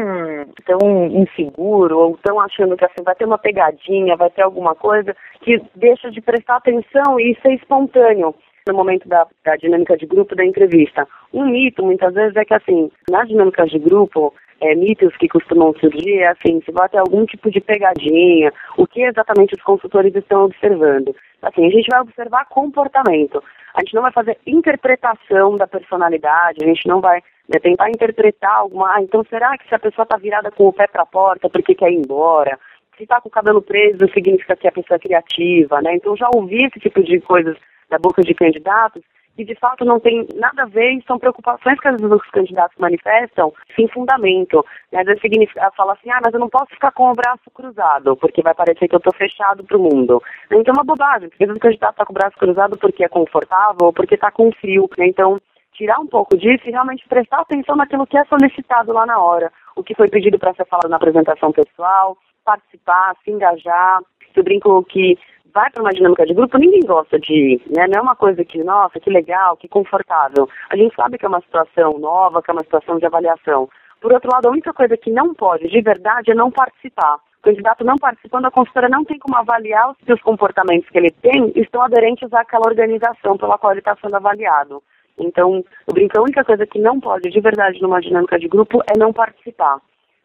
tão 0.66 1.08
inseguro, 1.08 1.98
ou 1.98 2.20
tão 2.22 2.40
achando 2.40 2.76
que 2.78 2.86
assim 2.86 3.04
vai 3.04 3.16
ter 3.16 3.26
uma 3.26 3.38
pegadinha, 3.38 4.16
vai 4.16 4.30
ter 4.30 4.44
alguma 4.44 4.76
coisa, 4.76 5.16
que 5.42 5.60
deixa 5.76 6.12
de 6.12 6.22
prestar 6.22 6.58
atenção 6.58 7.20
e 7.20 7.36
ser 7.42 7.54
espontâneo 7.54 8.36
no 8.68 8.74
momento 8.74 9.08
da, 9.08 9.26
da 9.44 9.56
dinâmica 9.56 9.98
de 9.98 10.06
grupo 10.06 10.36
da 10.36 10.46
entrevista. 10.46 11.08
Um 11.34 11.46
mito, 11.46 11.84
muitas 11.84 12.14
vezes, 12.14 12.36
é 12.36 12.46
que 12.46 12.54
assim, 12.54 12.92
nas 13.10 13.28
dinâmicas 13.28 13.70
de 13.70 13.80
grupo, 13.80 14.34
é, 14.62 14.76
mitos 14.76 15.16
que 15.18 15.28
costumam 15.28 15.74
surgir 15.80 16.20
é 16.20 16.28
assim, 16.28 16.62
se 16.62 16.72
vai 16.72 16.90
ter 16.90 16.98
algum 16.98 17.26
tipo 17.26 17.50
de 17.52 17.62
pegadinha, 17.62 18.52
o 18.78 18.88
que 18.88 19.04
exatamente 19.04 19.54
os 19.54 19.62
consultores 19.62 20.16
estão 20.16 20.46
observando. 20.46 21.16
Assim, 21.42 21.66
a 21.66 21.70
gente 21.70 21.88
vai 21.90 22.02
observar 22.02 22.46
comportamento. 22.46 23.44
A 23.76 23.82
gente 23.82 23.94
não 23.94 24.02
vai 24.02 24.12
fazer 24.12 24.38
interpretação 24.46 25.56
da 25.56 25.68
personalidade, 25.68 26.64
a 26.64 26.68
gente 26.68 26.88
não 26.88 27.00
vai 27.00 27.22
né, 27.48 27.60
tentar 27.62 27.90
interpretar 27.90 28.56
alguma. 28.56 28.96
Ah, 28.96 29.02
então 29.02 29.24
será 29.30 29.56
que 29.58 29.68
se 29.68 29.76
a 29.76 29.80
pessoa 29.80 30.04
está 30.04 30.18
virada 30.18 30.50
com 30.50 30.68
o 30.68 30.74
pé 30.74 30.88
para 30.88 31.04
a 31.04 31.06
porta 31.06 31.50
porque 31.50 31.76
quer 31.76 31.92
ir 31.92 31.98
embora? 31.98 32.58
Se 32.98 33.04
está 33.04 33.22
com 33.22 33.30
o 33.30 33.32
cabelo 33.32 33.62
preso, 33.62 34.12
significa 34.12 34.56
que 34.56 34.68
a 34.68 34.72
pessoa 34.72 34.96
é 34.96 35.00
criativa, 35.00 35.80
né? 35.84 35.96
Então 35.96 36.18
já 36.18 36.28
ouvi 36.34 36.64
esse 36.66 36.80
tipo 36.80 37.04
de 37.04 37.20
coisas 37.22 37.56
da 37.88 38.00
boca 38.00 38.24
de 38.24 38.34
candidatos 38.34 39.04
que 39.38 39.46
de 39.46 39.54
fato 39.54 39.86
não 39.86 40.00
tem 40.00 40.28
nada 40.36 40.64
a 40.64 40.66
ver 40.66 40.94
e 40.94 41.04
são 41.04 41.20
preocupações 41.20 41.80
que 41.80 41.88
às 41.88 41.96
vezes 41.96 42.12
os 42.12 42.30
candidatos 42.32 42.76
manifestam 42.80 43.54
sem 43.76 43.88
fundamento. 43.88 44.66
Né? 44.92 45.02
Às 45.02 45.06
vezes 45.06 45.22
significa, 45.22 45.72
fala 45.78 45.94
assim, 45.94 46.10
ah, 46.10 46.20
mas 46.26 46.34
eu 46.34 46.40
não 46.40 46.50
posso 46.50 46.72
ficar 46.72 46.92
com 46.92 47.12
o 47.12 47.14
braço 47.14 47.50
cruzado, 47.54 48.18
porque 48.18 48.42
vai 48.42 48.56
parecer 48.56 48.88
que 48.88 48.96
eu 48.96 48.98
estou 48.98 49.14
fechado 49.14 49.64
para 49.64 49.78
o 49.78 49.80
mundo. 49.80 50.22
Então 50.52 50.74
é 50.74 50.78
uma 50.78 50.84
bobagem, 50.84 51.30
porque 51.30 51.44
às 51.44 51.50
vezes 51.50 51.60
o 51.60 51.62
candidato 51.62 51.92
está 51.92 52.06
com 52.06 52.14
o 52.14 52.16
braço 52.16 52.38
cruzado 52.38 52.78
porque 52.80 53.06
é 53.06 53.08
confortável 53.08 53.86
ou 53.86 53.94
porque 53.94 54.16
está 54.16 54.32
com 54.32 54.52
frio. 54.54 54.90
Né? 54.98 55.06
Então, 55.08 55.38
tirar 55.74 56.00
um 56.00 56.08
pouco 56.08 56.36
disso 56.36 56.68
e 56.68 56.72
realmente 56.72 57.08
prestar 57.08 57.42
atenção 57.42 57.76
naquilo 57.76 58.08
que 58.08 58.18
é 58.18 58.26
solicitado 58.26 58.92
lá 58.92 59.06
na 59.06 59.22
hora. 59.22 59.52
O 59.76 59.84
que 59.84 59.94
foi 59.94 60.10
pedido 60.10 60.40
para 60.40 60.56
ser 60.56 60.66
falado 60.66 60.90
na 60.90 60.98
apresentação 60.98 61.52
pessoal, 61.52 62.18
participar, 62.44 63.16
se 63.24 63.30
engajar. 63.30 64.02
Eu 64.36 64.44
brinco 64.44 64.84
que 64.86 65.18
vai 65.58 65.72
para 65.72 65.82
uma 65.82 65.92
dinâmica 65.92 66.24
de 66.24 66.36
grupo, 66.36 66.56
ninguém 66.60 66.82
gosta 66.82 67.18
de 67.20 67.34
ir, 67.34 67.62
né? 67.76 67.88
Não 67.88 68.00
é 68.00 68.02
uma 68.02 68.16
coisa 68.16 68.46
que, 68.46 68.64
nossa, 68.64 69.00
que 69.00 69.10
legal, 69.10 69.58
que 69.58 69.68
confortável. 69.68 70.48
A 70.70 70.78
gente 70.78 70.96
sabe 70.96 71.18
que 71.18 71.26
é 71.26 71.28
uma 71.28 71.42
situação 71.42 71.98
nova, 71.98 72.44
que 72.44 72.52
é 72.52 72.54
uma 72.54 72.64
situação 72.64 73.00
de 73.00 73.08
avaliação. 73.08 73.68
Por 74.00 74.14
outro 74.14 74.30
lado, 74.32 74.48
a 74.48 74.52
única 74.52 74.72
coisa 74.72 74.96
que 74.96 75.10
não 75.10 75.34
pode, 75.34 75.68
de 75.68 75.82
verdade, 75.82 76.30
é 76.30 76.36
não 76.36 76.52
participar. 76.52 77.16
O 77.40 77.42
candidato 77.42 77.84
não 77.84 77.96
participando, 77.96 78.46
a 78.46 78.52
consultora 78.52 78.88
não 78.88 79.04
tem 79.04 79.18
como 79.18 79.36
avaliar 79.36 79.96
se 80.06 80.14
os 80.14 80.22
comportamentos 80.22 80.88
que 80.92 80.98
ele 81.00 81.10
tem 81.10 81.52
estão 81.56 81.82
aderentes 81.82 82.32
àquela 82.34 82.68
organização 82.68 83.36
pela 83.36 83.58
qual 83.58 83.74
ele 83.74 83.80
está 83.80 83.98
sendo 84.00 84.16
avaliado. 84.16 84.84
Então, 85.18 85.64
eu 85.88 85.94
brinco, 85.94 86.20
a 86.20 86.22
única 86.22 86.44
coisa 86.44 86.68
que 86.68 86.78
não 86.78 87.00
pode, 87.00 87.32
de 87.32 87.42
verdade, 87.42 87.82
numa 87.82 88.00
dinâmica 88.00 88.38
de 88.38 88.48
grupo 88.48 88.84
é 88.86 88.96
não 88.96 89.12
participar. 89.12 89.80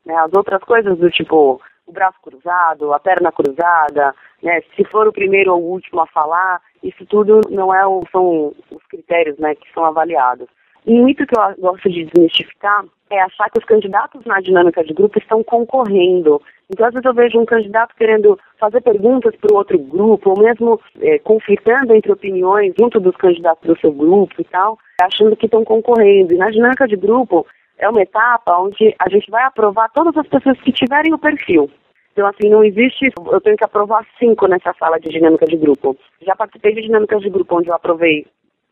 Né? 0.04 0.14
As 0.14 0.30
outras 0.34 0.62
coisas 0.62 0.98
do 0.98 1.10
tipo 1.10 1.58
o 1.92 1.94
braço 1.94 2.18
cruzado, 2.22 2.92
a 2.92 2.98
perna 2.98 3.30
cruzada, 3.30 4.14
né? 4.42 4.60
Se 4.74 4.84
for 4.84 5.06
o 5.06 5.12
primeiro 5.12 5.52
ou 5.52 5.62
o 5.62 5.70
último 5.72 6.00
a 6.00 6.06
falar, 6.06 6.60
isso 6.82 7.04
tudo 7.06 7.40
não 7.50 7.72
é 7.72 7.86
o, 7.86 8.02
são 8.10 8.52
os 8.70 8.84
critérios, 8.88 9.38
né, 9.38 9.54
que 9.54 9.72
são 9.72 9.84
avaliados. 9.84 10.48
E 10.84 10.98
mito 10.98 11.24
que 11.26 11.38
eu 11.38 11.54
gosto 11.58 11.88
de 11.88 12.04
desmistificar 12.04 12.84
é 13.08 13.20
achar 13.20 13.48
que 13.50 13.58
os 13.58 13.64
candidatos 13.64 14.24
na 14.24 14.40
dinâmica 14.40 14.82
de 14.82 14.92
grupo 14.92 15.16
estão 15.18 15.44
concorrendo. 15.44 16.42
Então, 16.68 16.86
às 16.86 16.92
vezes 16.92 17.04
eu 17.04 17.14
vejo 17.14 17.38
um 17.38 17.44
candidato 17.44 17.94
querendo 17.94 18.36
fazer 18.58 18.80
perguntas 18.80 19.36
para 19.36 19.52
o 19.52 19.58
outro 19.58 19.78
grupo, 19.78 20.30
ou 20.30 20.42
mesmo 20.42 20.80
é, 21.00 21.18
conflitando 21.20 21.94
entre 21.94 22.10
opiniões 22.10 22.74
junto 22.80 22.98
dos 22.98 23.14
candidatos 23.16 23.68
do 23.68 23.78
seu 23.78 23.92
grupo 23.92 24.34
e 24.40 24.44
tal, 24.44 24.76
achando 25.00 25.36
que 25.36 25.46
estão 25.46 25.62
concorrendo. 25.62 26.34
E 26.34 26.38
na 26.38 26.50
dinâmica 26.50 26.88
de 26.88 26.96
grupo, 26.96 27.46
é 27.78 27.88
uma 27.88 28.02
etapa 28.02 28.58
onde 28.58 28.94
a 28.98 29.08
gente 29.08 29.30
vai 29.30 29.44
aprovar 29.44 29.90
todas 29.90 30.16
as 30.16 30.26
pessoas 30.26 30.58
que 30.60 30.72
tiverem 30.72 31.12
o 31.12 31.18
perfil. 31.18 31.70
Então, 32.12 32.26
assim, 32.26 32.48
não 32.50 32.62
existe, 32.62 33.10
eu 33.30 33.40
tenho 33.40 33.56
que 33.56 33.64
aprovar 33.64 34.06
cinco 34.18 34.46
nessa 34.46 34.74
sala 34.74 35.00
de 35.00 35.08
dinâmica 35.08 35.46
de 35.46 35.56
grupo. 35.56 35.96
Já 36.20 36.36
participei 36.36 36.74
de 36.74 36.82
dinâmicas 36.82 37.22
de 37.22 37.30
grupo 37.30 37.56
onde 37.56 37.68
eu 37.68 37.74
aprovei 37.74 38.26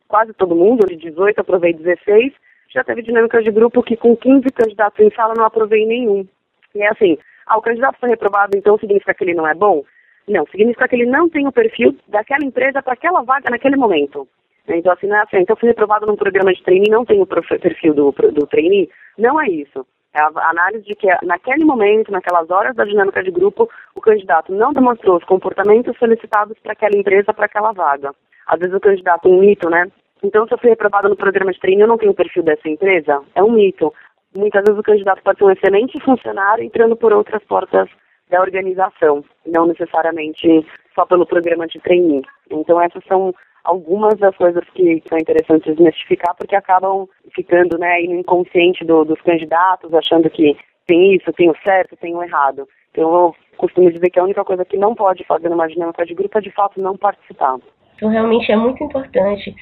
quase 0.06 0.34
todo 0.34 0.54
mundo, 0.54 0.86
de 0.86 0.96
18 0.96 1.40
aprovei 1.40 1.72
16. 1.72 2.32
Já 2.68 2.84
teve 2.84 3.02
dinâmicas 3.02 3.42
de 3.42 3.50
grupo 3.50 3.82
que 3.82 3.96
com 3.96 4.14
15 4.14 4.46
candidatos 4.50 5.00
em 5.00 5.10
sala 5.14 5.34
não 5.36 5.44
aprovei 5.44 5.86
nenhum. 5.86 6.26
E 6.74 6.82
é 6.82 6.88
assim, 6.90 7.16
ah, 7.46 7.56
o 7.56 7.62
candidato 7.62 7.98
foi 7.98 8.10
reprovado, 8.10 8.56
então 8.56 8.78
significa 8.78 9.14
que 9.14 9.24
ele 9.24 9.34
não 9.34 9.46
é 9.46 9.54
bom? 9.54 9.82
Não, 10.28 10.46
significa 10.46 10.86
que 10.86 10.94
ele 10.94 11.06
não 11.06 11.28
tem 11.28 11.46
o 11.46 11.52
perfil 11.52 11.96
daquela 12.08 12.44
empresa 12.44 12.82
para 12.82 12.92
aquela 12.92 13.22
vaga 13.22 13.50
naquele 13.50 13.76
momento. 13.76 14.28
Então, 14.68 14.92
assim, 14.92 15.06
não 15.06 15.16
é 15.16 15.22
assim, 15.22 15.38
então 15.38 15.56
fui 15.56 15.68
reprovado 15.68 16.06
num 16.06 16.14
programa 16.14 16.52
de 16.52 16.62
trainee, 16.62 16.90
não 16.90 17.04
tenho 17.04 17.22
o 17.22 17.26
perfil 17.26 17.94
do, 17.94 18.12
do 18.12 18.46
trainee. 18.46 18.88
Não 19.18 19.40
é 19.40 19.48
isso. 19.48 19.84
É 20.12 20.20
a 20.20 20.50
análise 20.50 20.84
de 20.84 20.94
que 20.94 21.06
naquele 21.22 21.64
momento, 21.64 22.10
naquelas 22.10 22.50
horas 22.50 22.74
da 22.74 22.84
dinâmica 22.84 23.22
de 23.22 23.30
grupo, 23.30 23.68
o 23.94 24.00
candidato 24.00 24.52
não 24.52 24.72
demonstrou 24.72 25.16
os 25.16 25.24
comportamentos 25.24 25.96
solicitados 25.98 26.58
para 26.58 26.72
aquela 26.72 26.96
empresa, 26.96 27.32
para 27.32 27.46
aquela 27.46 27.72
vaga. 27.72 28.12
Às 28.46 28.58
vezes 28.58 28.74
o 28.74 28.80
candidato 28.80 29.28
é 29.28 29.30
um 29.30 29.38
mito, 29.38 29.70
né? 29.70 29.86
Então, 30.22 30.46
se 30.46 30.52
eu 30.52 30.58
fui 30.58 30.70
reprovado 30.70 31.08
no 31.08 31.16
programa 31.16 31.52
de 31.52 31.60
treino, 31.60 31.82
eu 31.82 31.86
não 31.88 31.96
tenho 31.96 32.12
perfil 32.12 32.42
dessa 32.42 32.68
empresa? 32.68 33.22
É 33.34 33.42
um 33.42 33.52
mito. 33.52 33.94
Muitas 34.36 34.64
vezes 34.64 34.78
o 34.78 34.82
candidato 34.82 35.22
pode 35.22 35.38
ser 35.38 35.44
um 35.44 35.50
excelente 35.50 36.00
funcionário 36.04 36.64
entrando 36.64 36.96
por 36.96 37.12
outras 37.12 37.42
portas 37.44 37.88
da 38.28 38.40
organização, 38.40 39.24
não 39.46 39.66
necessariamente 39.66 40.66
só 40.94 41.06
pelo 41.06 41.26
programa 41.26 41.66
de 41.66 41.80
trainee. 41.80 42.22
Então, 42.50 42.80
essas 42.80 43.02
são 43.04 43.34
algumas 43.64 44.18
das 44.18 44.36
coisas 44.36 44.64
que 44.74 45.02
são 45.08 45.18
interessantes 45.18 45.74
desmistificar, 45.74 46.34
porque 46.36 46.56
acabam 46.56 47.08
ficando 47.34 47.78
né, 47.78 48.02
inconsciente 48.02 48.84
do, 48.84 49.04
dos 49.04 49.20
candidatos, 49.22 49.92
achando 49.94 50.28
que 50.30 50.56
tem 50.86 51.14
isso, 51.14 51.32
tem 51.32 51.50
o 51.50 51.56
certo, 51.62 51.96
tem 51.96 52.14
o 52.14 52.22
errado. 52.22 52.66
Então, 52.90 53.12
eu 53.12 53.36
costumo 53.56 53.90
dizer 53.90 54.10
que 54.10 54.18
a 54.18 54.24
única 54.24 54.44
coisa 54.44 54.64
que 54.64 54.76
não 54.76 54.94
pode 54.94 55.24
fazer 55.24 55.48
numa 55.48 55.68
dinâmica 55.68 56.04
de 56.04 56.14
grupo 56.14 56.38
é, 56.38 56.40
de 56.40 56.50
fato, 56.50 56.80
não 56.80 56.96
participar. 56.96 57.58
Então, 57.94 58.08
realmente 58.08 58.50
é 58.50 58.56
muito 58.56 58.82
importante 58.82 59.54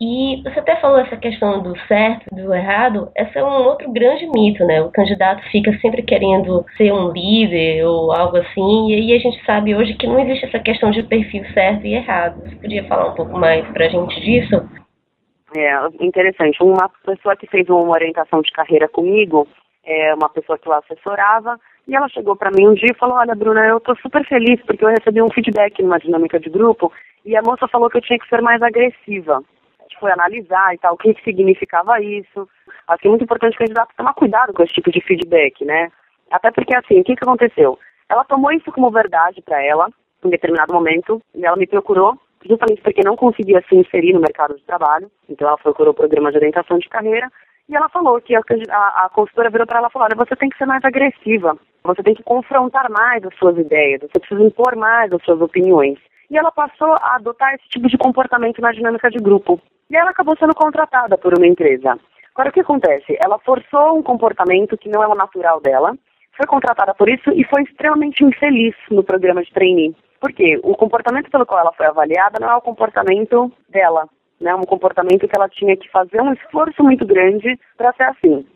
e 0.00 0.42
você 0.42 0.58
até 0.58 0.76
falou 0.76 0.98
essa 0.98 1.16
questão 1.16 1.62
do 1.62 1.78
certo, 1.86 2.26
do 2.34 2.52
errado, 2.52 3.10
esse 3.16 3.38
é 3.38 3.44
um 3.44 3.64
outro 3.64 3.90
grande 3.92 4.26
mito, 4.26 4.64
né? 4.64 4.82
O 4.82 4.90
candidato 4.90 5.42
fica 5.50 5.72
sempre 5.78 6.02
querendo 6.02 6.64
ser 6.76 6.92
um 6.92 7.12
líder 7.12 7.84
ou 7.86 8.12
algo 8.12 8.36
assim, 8.36 8.90
e 8.90 8.94
aí 8.94 9.14
a 9.14 9.18
gente 9.18 9.44
sabe 9.44 9.76
hoje 9.76 9.94
que 9.94 10.06
não 10.06 10.18
existe 10.18 10.46
essa 10.46 10.58
questão 10.58 10.90
de 10.90 11.02
perfil 11.04 11.44
certo 11.52 11.86
e 11.86 11.94
errado. 11.94 12.42
Você 12.42 12.56
podia 12.56 12.84
falar 12.88 13.10
um 13.10 13.14
pouco 13.14 13.38
mais 13.38 13.64
pra 13.68 13.88
gente 13.88 14.20
disso? 14.20 14.68
É, 15.56 16.04
interessante. 16.04 16.62
Uma 16.62 16.90
pessoa 17.04 17.36
que 17.36 17.46
fez 17.46 17.68
uma 17.68 17.92
orientação 17.92 18.42
de 18.42 18.50
carreira 18.50 18.88
comigo, 18.88 19.46
é 19.84 20.14
uma 20.14 20.28
pessoa 20.28 20.58
que 20.58 20.68
eu 20.68 20.72
assessorava, 20.72 21.58
e 21.86 21.94
ela 21.94 22.08
chegou 22.08 22.36
para 22.36 22.50
mim 22.50 22.68
um 22.68 22.74
dia 22.74 22.90
e 22.90 22.98
falou: 22.98 23.16
Olha, 23.16 23.34
Bruna, 23.34 23.66
eu 23.66 23.78
estou 23.78 23.96
super 23.96 24.24
feliz 24.26 24.60
porque 24.66 24.84
eu 24.84 24.88
recebi 24.88 25.22
um 25.22 25.30
feedback 25.30 25.82
numa 25.82 25.98
dinâmica 25.98 26.38
de 26.38 26.48
grupo 26.48 26.92
e 27.24 27.36
a 27.36 27.42
moça 27.42 27.68
falou 27.68 27.90
que 27.90 27.98
eu 27.98 28.02
tinha 28.02 28.18
que 28.18 28.28
ser 28.28 28.40
mais 28.40 28.62
agressiva. 28.62 29.42
Foi 30.02 30.10
analisar 30.10 30.74
e 30.74 30.78
tal, 30.78 30.94
o 30.94 30.96
que, 30.96 31.14
que 31.14 31.22
significava 31.22 32.00
isso. 32.00 32.48
Que 33.00 33.06
é 33.06 33.10
muito 33.10 33.22
importante 33.22 33.54
o 33.54 33.58
candidato 33.58 33.94
tomar 33.96 34.14
cuidado 34.14 34.52
com 34.52 34.64
esse 34.64 34.72
tipo 34.72 34.90
de 34.90 35.00
feedback, 35.00 35.64
né? 35.64 35.92
Até 36.28 36.50
porque, 36.50 36.74
assim, 36.74 36.98
o 36.98 37.04
que, 37.04 37.14
que 37.14 37.22
aconteceu? 37.22 37.78
Ela 38.08 38.24
tomou 38.24 38.50
isso 38.50 38.72
como 38.72 38.90
verdade 38.90 39.40
para 39.42 39.62
ela, 39.62 39.88
em 40.24 40.28
determinado 40.28 40.74
momento, 40.74 41.22
e 41.36 41.46
ela 41.46 41.56
me 41.56 41.68
procurou 41.68 42.18
justamente 42.44 42.82
porque 42.82 43.04
não 43.04 43.14
conseguia 43.14 43.62
se 43.68 43.76
inserir 43.76 44.12
no 44.12 44.20
mercado 44.20 44.56
de 44.56 44.64
trabalho. 44.64 45.08
Então 45.28 45.46
ela 45.46 45.56
procurou 45.56 45.92
o 45.92 45.96
programa 45.96 46.32
de 46.32 46.38
orientação 46.38 46.78
de 46.78 46.88
carreira 46.88 47.30
e 47.68 47.76
ela 47.76 47.88
falou 47.88 48.20
que 48.20 48.34
a, 48.34 48.40
a, 48.40 49.06
a 49.06 49.08
consultora 49.10 49.50
virou 49.50 49.66
para 49.66 49.78
ela 49.78 49.88
e 49.88 49.92
falou: 49.92 50.08
olha, 50.08 50.26
você 50.26 50.34
tem 50.34 50.48
que 50.48 50.58
ser 50.58 50.66
mais 50.66 50.84
agressiva, 50.84 51.56
você 51.84 52.02
tem 52.02 52.14
que 52.14 52.24
confrontar 52.24 52.90
mais 52.90 53.24
as 53.24 53.34
suas 53.36 53.56
ideias, 53.56 54.00
você 54.00 54.18
precisa 54.18 54.42
impor 54.42 54.74
mais 54.74 55.12
as 55.12 55.22
suas 55.22 55.40
opiniões. 55.40 55.98
E 56.30 56.36
ela 56.36 56.50
passou 56.50 56.92
a 56.94 57.16
adotar 57.16 57.54
esse 57.54 57.68
tipo 57.68 57.88
de 57.88 57.98
comportamento 57.98 58.60
na 58.60 58.72
dinâmica 58.72 59.10
de 59.10 59.18
grupo. 59.18 59.60
E 59.90 59.96
ela 59.96 60.10
acabou 60.10 60.36
sendo 60.38 60.54
contratada 60.54 61.18
por 61.18 61.36
uma 61.36 61.46
empresa. 61.46 61.98
Agora, 62.34 62.48
o 62.48 62.52
que 62.52 62.60
acontece? 62.60 63.16
Ela 63.22 63.38
forçou 63.40 63.98
um 63.98 64.02
comportamento 64.02 64.78
que 64.78 64.88
não 64.88 65.02
é 65.02 65.06
o 65.06 65.14
natural 65.14 65.60
dela, 65.60 65.94
foi 66.36 66.46
contratada 66.46 66.94
por 66.94 67.08
isso 67.08 67.30
e 67.30 67.44
foi 67.44 67.62
extremamente 67.62 68.24
infeliz 68.24 68.74
no 68.90 69.04
programa 69.04 69.42
de 69.42 69.52
trainee. 69.52 69.94
Porque 70.20 70.58
o 70.62 70.74
comportamento 70.74 71.30
pelo 71.30 71.44
qual 71.44 71.60
ela 71.60 71.72
foi 71.72 71.86
avaliada 71.86 72.38
não 72.40 72.50
é 72.50 72.56
o 72.56 72.60
comportamento 72.60 73.52
dela, 73.68 74.08
né? 74.40 74.54
Um 74.54 74.62
comportamento 74.62 75.28
que 75.28 75.36
ela 75.36 75.48
tinha 75.48 75.76
que 75.76 75.90
fazer 75.90 76.22
um 76.22 76.32
esforço 76.32 76.82
muito 76.82 77.04
grande 77.04 77.58
para 77.76 77.92
ser 77.92 78.04
assim. 78.04 78.46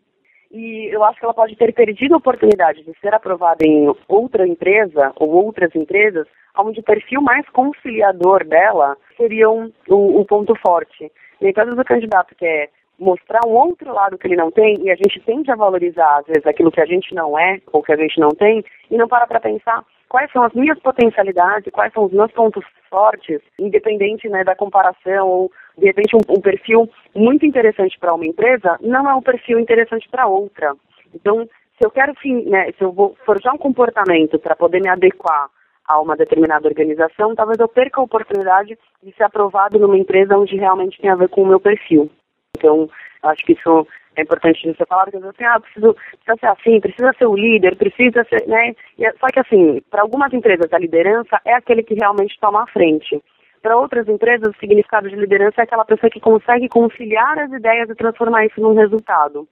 E 0.57 0.89
eu 0.91 1.03
acho 1.03 1.19
que 1.19 1.25
ela 1.25 1.35
pode 1.35 1.55
ter 1.55 1.71
perdido 1.71 2.15
a 2.15 2.17
oportunidade 2.17 2.83
de 2.83 2.91
ser 2.99 3.13
aprovada 3.13 3.63
em 3.63 3.93
outra 4.07 4.47
empresa 4.47 5.13
ou 5.15 5.29
outras 5.29 5.69
empresas, 5.75 6.25
onde 6.57 6.79
o 6.79 6.83
perfil 6.83 7.21
mais 7.21 7.47
conciliador 7.49 8.43
dela 8.43 8.97
seria 9.15 9.47
um, 9.51 9.71
o, 9.87 10.21
o 10.21 10.25
ponto 10.25 10.55
forte. 10.55 11.11
E 11.39 11.53
caso 11.53 11.75
do 11.75 11.85
candidato 11.85 12.33
que 12.33 12.43
é 12.43 12.69
mostrar 12.97 13.41
um 13.45 13.51
outro 13.51 13.93
lado 13.93 14.17
que 14.17 14.25
ele 14.25 14.35
não 14.35 14.49
tem, 14.49 14.75
e 14.81 14.89
a 14.89 14.95
gente 14.95 15.19
tende 15.19 15.51
a 15.51 15.55
valorizar, 15.55 16.17
às 16.17 16.25
vezes, 16.25 16.47
aquilo 16.47 16.71
que 16.71 16.81
a 16.81 16.85
gente 16.87 17.13
não 17.13 17.37
é 17.37 17.59
ou 17.71 17.83
que 17.83 17.91
a 17.91 17.95
gente 17.95 18.19
não 18.19 18.29
tem, 18.29 18.65
e 18.89 18.97
não 18.97 19.07
para 19.07 19.27
para 19.27 19.39
pensar 19.39 19.85
quais 20.09 20.31
são 20.31 20.41
as 20.41 20.53
minhas 20.53 20.79
potencialidades, 20.79 21.71
quais 21.71 21.93
são 21.93 22.05
os 22.05 22.11
meus 22.11 22.31
pontos 22.31 22.65
fortes, 22.89 23.41
independente 23.59 24.27
né, 24.29 24.43
da 24.43 24.55
comparação 24.55 25.27
ou 25.27 25.51
de 25.77 25.85
repente 25.85 26.15
um, 26.15 26.33
um 26.33 26.41
perfil 26.41 26.89
muito 27.17 27.45
interessante 27.45 27.97
para 27.99 28.13
uma 28.13 28.25
empresa 28.25 28.77
não 28.81 29.09
é 29.09 29.13
um 29.13 29.21
perfil 29.21 29.59
interessante 29.59 30.07
para 30.09 30.27
outra. 30.27 30.73
Então, 31.13 31.47
se 31.77 31.85
eu 31.85 31.91
quero, 31.91 32.13
né, 32.45 32.71
se 32.77 32.83
eu 32.83 32.91
vou 32.91 33.15
forjar 33.25 33.53
um 33.53 33.57
comportamento 33.57 34.39
para 34.39 34.55
poder 34.55 34.81
me 34.81 34.89
adequar 34.89 35.49
a 35.87 36.01
uma 36.01 36.17
determinada 36.17 36.67
organização, 36.67 37.35
talvez 37.35 37.59
eu 37.59 37.67
perca 37.67 38.01
a 38.01 38.03
oportunidade 38.03 38.77
de 39.01 39.11
ser 39.15 39.23
aprovado 39.23 39.79
numa 39.79 39.97
empresa 39.97 40.37
onde 40.37 40.55
realmente 40.55 40.99
tem 40.99 41.09
a 41.09 41.15
ver 41.15 41.29
com 41.29 41.43
o 41.43 41.47
meu 41.47 41.59
perfil. 41.59 42.09
Então, 42.57 42.89
acho 43.23 43.45
que 43.45 43.53
isso 43.53 43.87
é 44.17 44.23
importante 44.23 44.67
de 44.67 44.75
ser 44.75 44.85
falado, 44.87 45.11
que 45.11 45.17
assim, 45.17 45.43
ah, 45.43 45.59
preciso, 45.59 45.93
precisa 45.93 46.37
ser 46.39 46.47
assim, 46.47 46.81
precisa 46.81 47.13
ser 47.17 47.27
o 47.27 47.35
líder, 47.35 47.75
precisa 47.77 48.25
ser, 48.25 48.47
né? 48.47 48.75
E, 48.97 49.05
é, 49.05 49.13
só 49.13 49.27
que 49.27 49.39
assim, 49.39 49.81
para 49.91 50.01
algumas 50.01 50.33
empresas 50.33 50.73
a 50.73 50.79
liderança 50.79 51.39
é 51.45 51.53
aquele 51.53 51.83
que 51.83 51.93
realmente 51.93 52.37
toma 52.39 52.63
a 52.63 52.67
frente. 52.67 53.21
Para 53.61 53.77
outras 53.77 54.07
empresas, 54.07 54.47
o 54.47 54.59
significado 54.59 55.09
de 55.09 55.15
liderança 55.15 55.61
é 55.61 55.63
aquela 55.63 55.85
pessoa 55.85 56.09
que 56.09 56.19
consegue 56.19 56.69
conciliar 56.69 57.37
as 57.39 57.51
ideias 57.51 57.89
e 57.89 57.95
transformar 57.95 58.45
isso 58.45 58.61
num 58.61 58.73
resultado. 58.73 59.47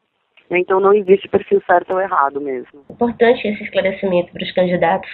Né? 0.50 0.60
Então 0.60 0.80
não 0.80 0.94
existe 0.94 1.28
perfil 1.28 1.62
certo 1.66 1.94
ou 1.94 2.02
errado 2.02 2.40
mesmo. 2.40 2.86
Importante 2.90 3.48
esse 3.48 3.64
esclarecimento 3.64 4.32
para 4.32 4.44
os 4.44 4.52
candidatos. 4.52 5.10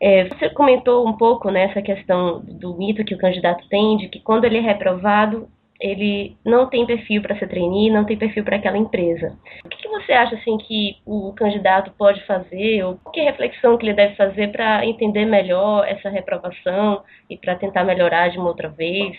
É, 0.00 0.24
você 0.28 0.50
comentou 0.50 1.06
um 1.06 1.16
pouco 1.16 1.50
nessa 1.50 1.76
né, 1.76 1.82
questão 1.82 2.40
do 2.40 2.76
mito 2.76 3.04
que 3.04 3.14
o 3.14 3.18
candidato 3.18 3.66
tem 3.68 3.96
de 3.96 4.08
que 4.08 4.20
quando 4.20 4.44
ele 4.44 4.58
é 4.58 4.60
reprovado, 4.60 5.48
ele 5.80 6.36
não 6.44 6.68
tem 6.68 6.86
perfil 6.86 7.20
para 7.22 7.36
ser 7.38 7.48
trainee, 7.48 7.90
não 7.90 8.04
tem 8.04 8.16
perfil 8.16 8.44
para 8.44 8.56
aquela 8.56 8.78
empresa. 8.78 9.36
O 9.64 9.68
que, 9.68 9.76
que, 9.76 9.88
você 9.88 10.12
acha 10.12 10.34
assim 10.36 10.56
que 10.58 10.96
o 11.04 11.32
candidato 11.34 11.92
pode 11.98 12.24
fazer, 12.26 12.84
ou 12.84 12.98
que 13.12 13.20
reflexão 13.20 13.76
que 13.76 13.86
ele 13.86 13.94
deve 13.94 14.14
fazer 14.16 14.50
para 14.52 14.84
entender 14.86 15.24
melhor 15.24 15.86
essa 15.86 16.08
reprovação 16.08 17.02
e 17.28 17.36
para 17.36 17.56
tentar 17.56 17.84
melhorar 17.84 18.28
de 18.28 18.38
uma 18.38 18.48
outra 18.48 18.68
vez? 18.68 19.16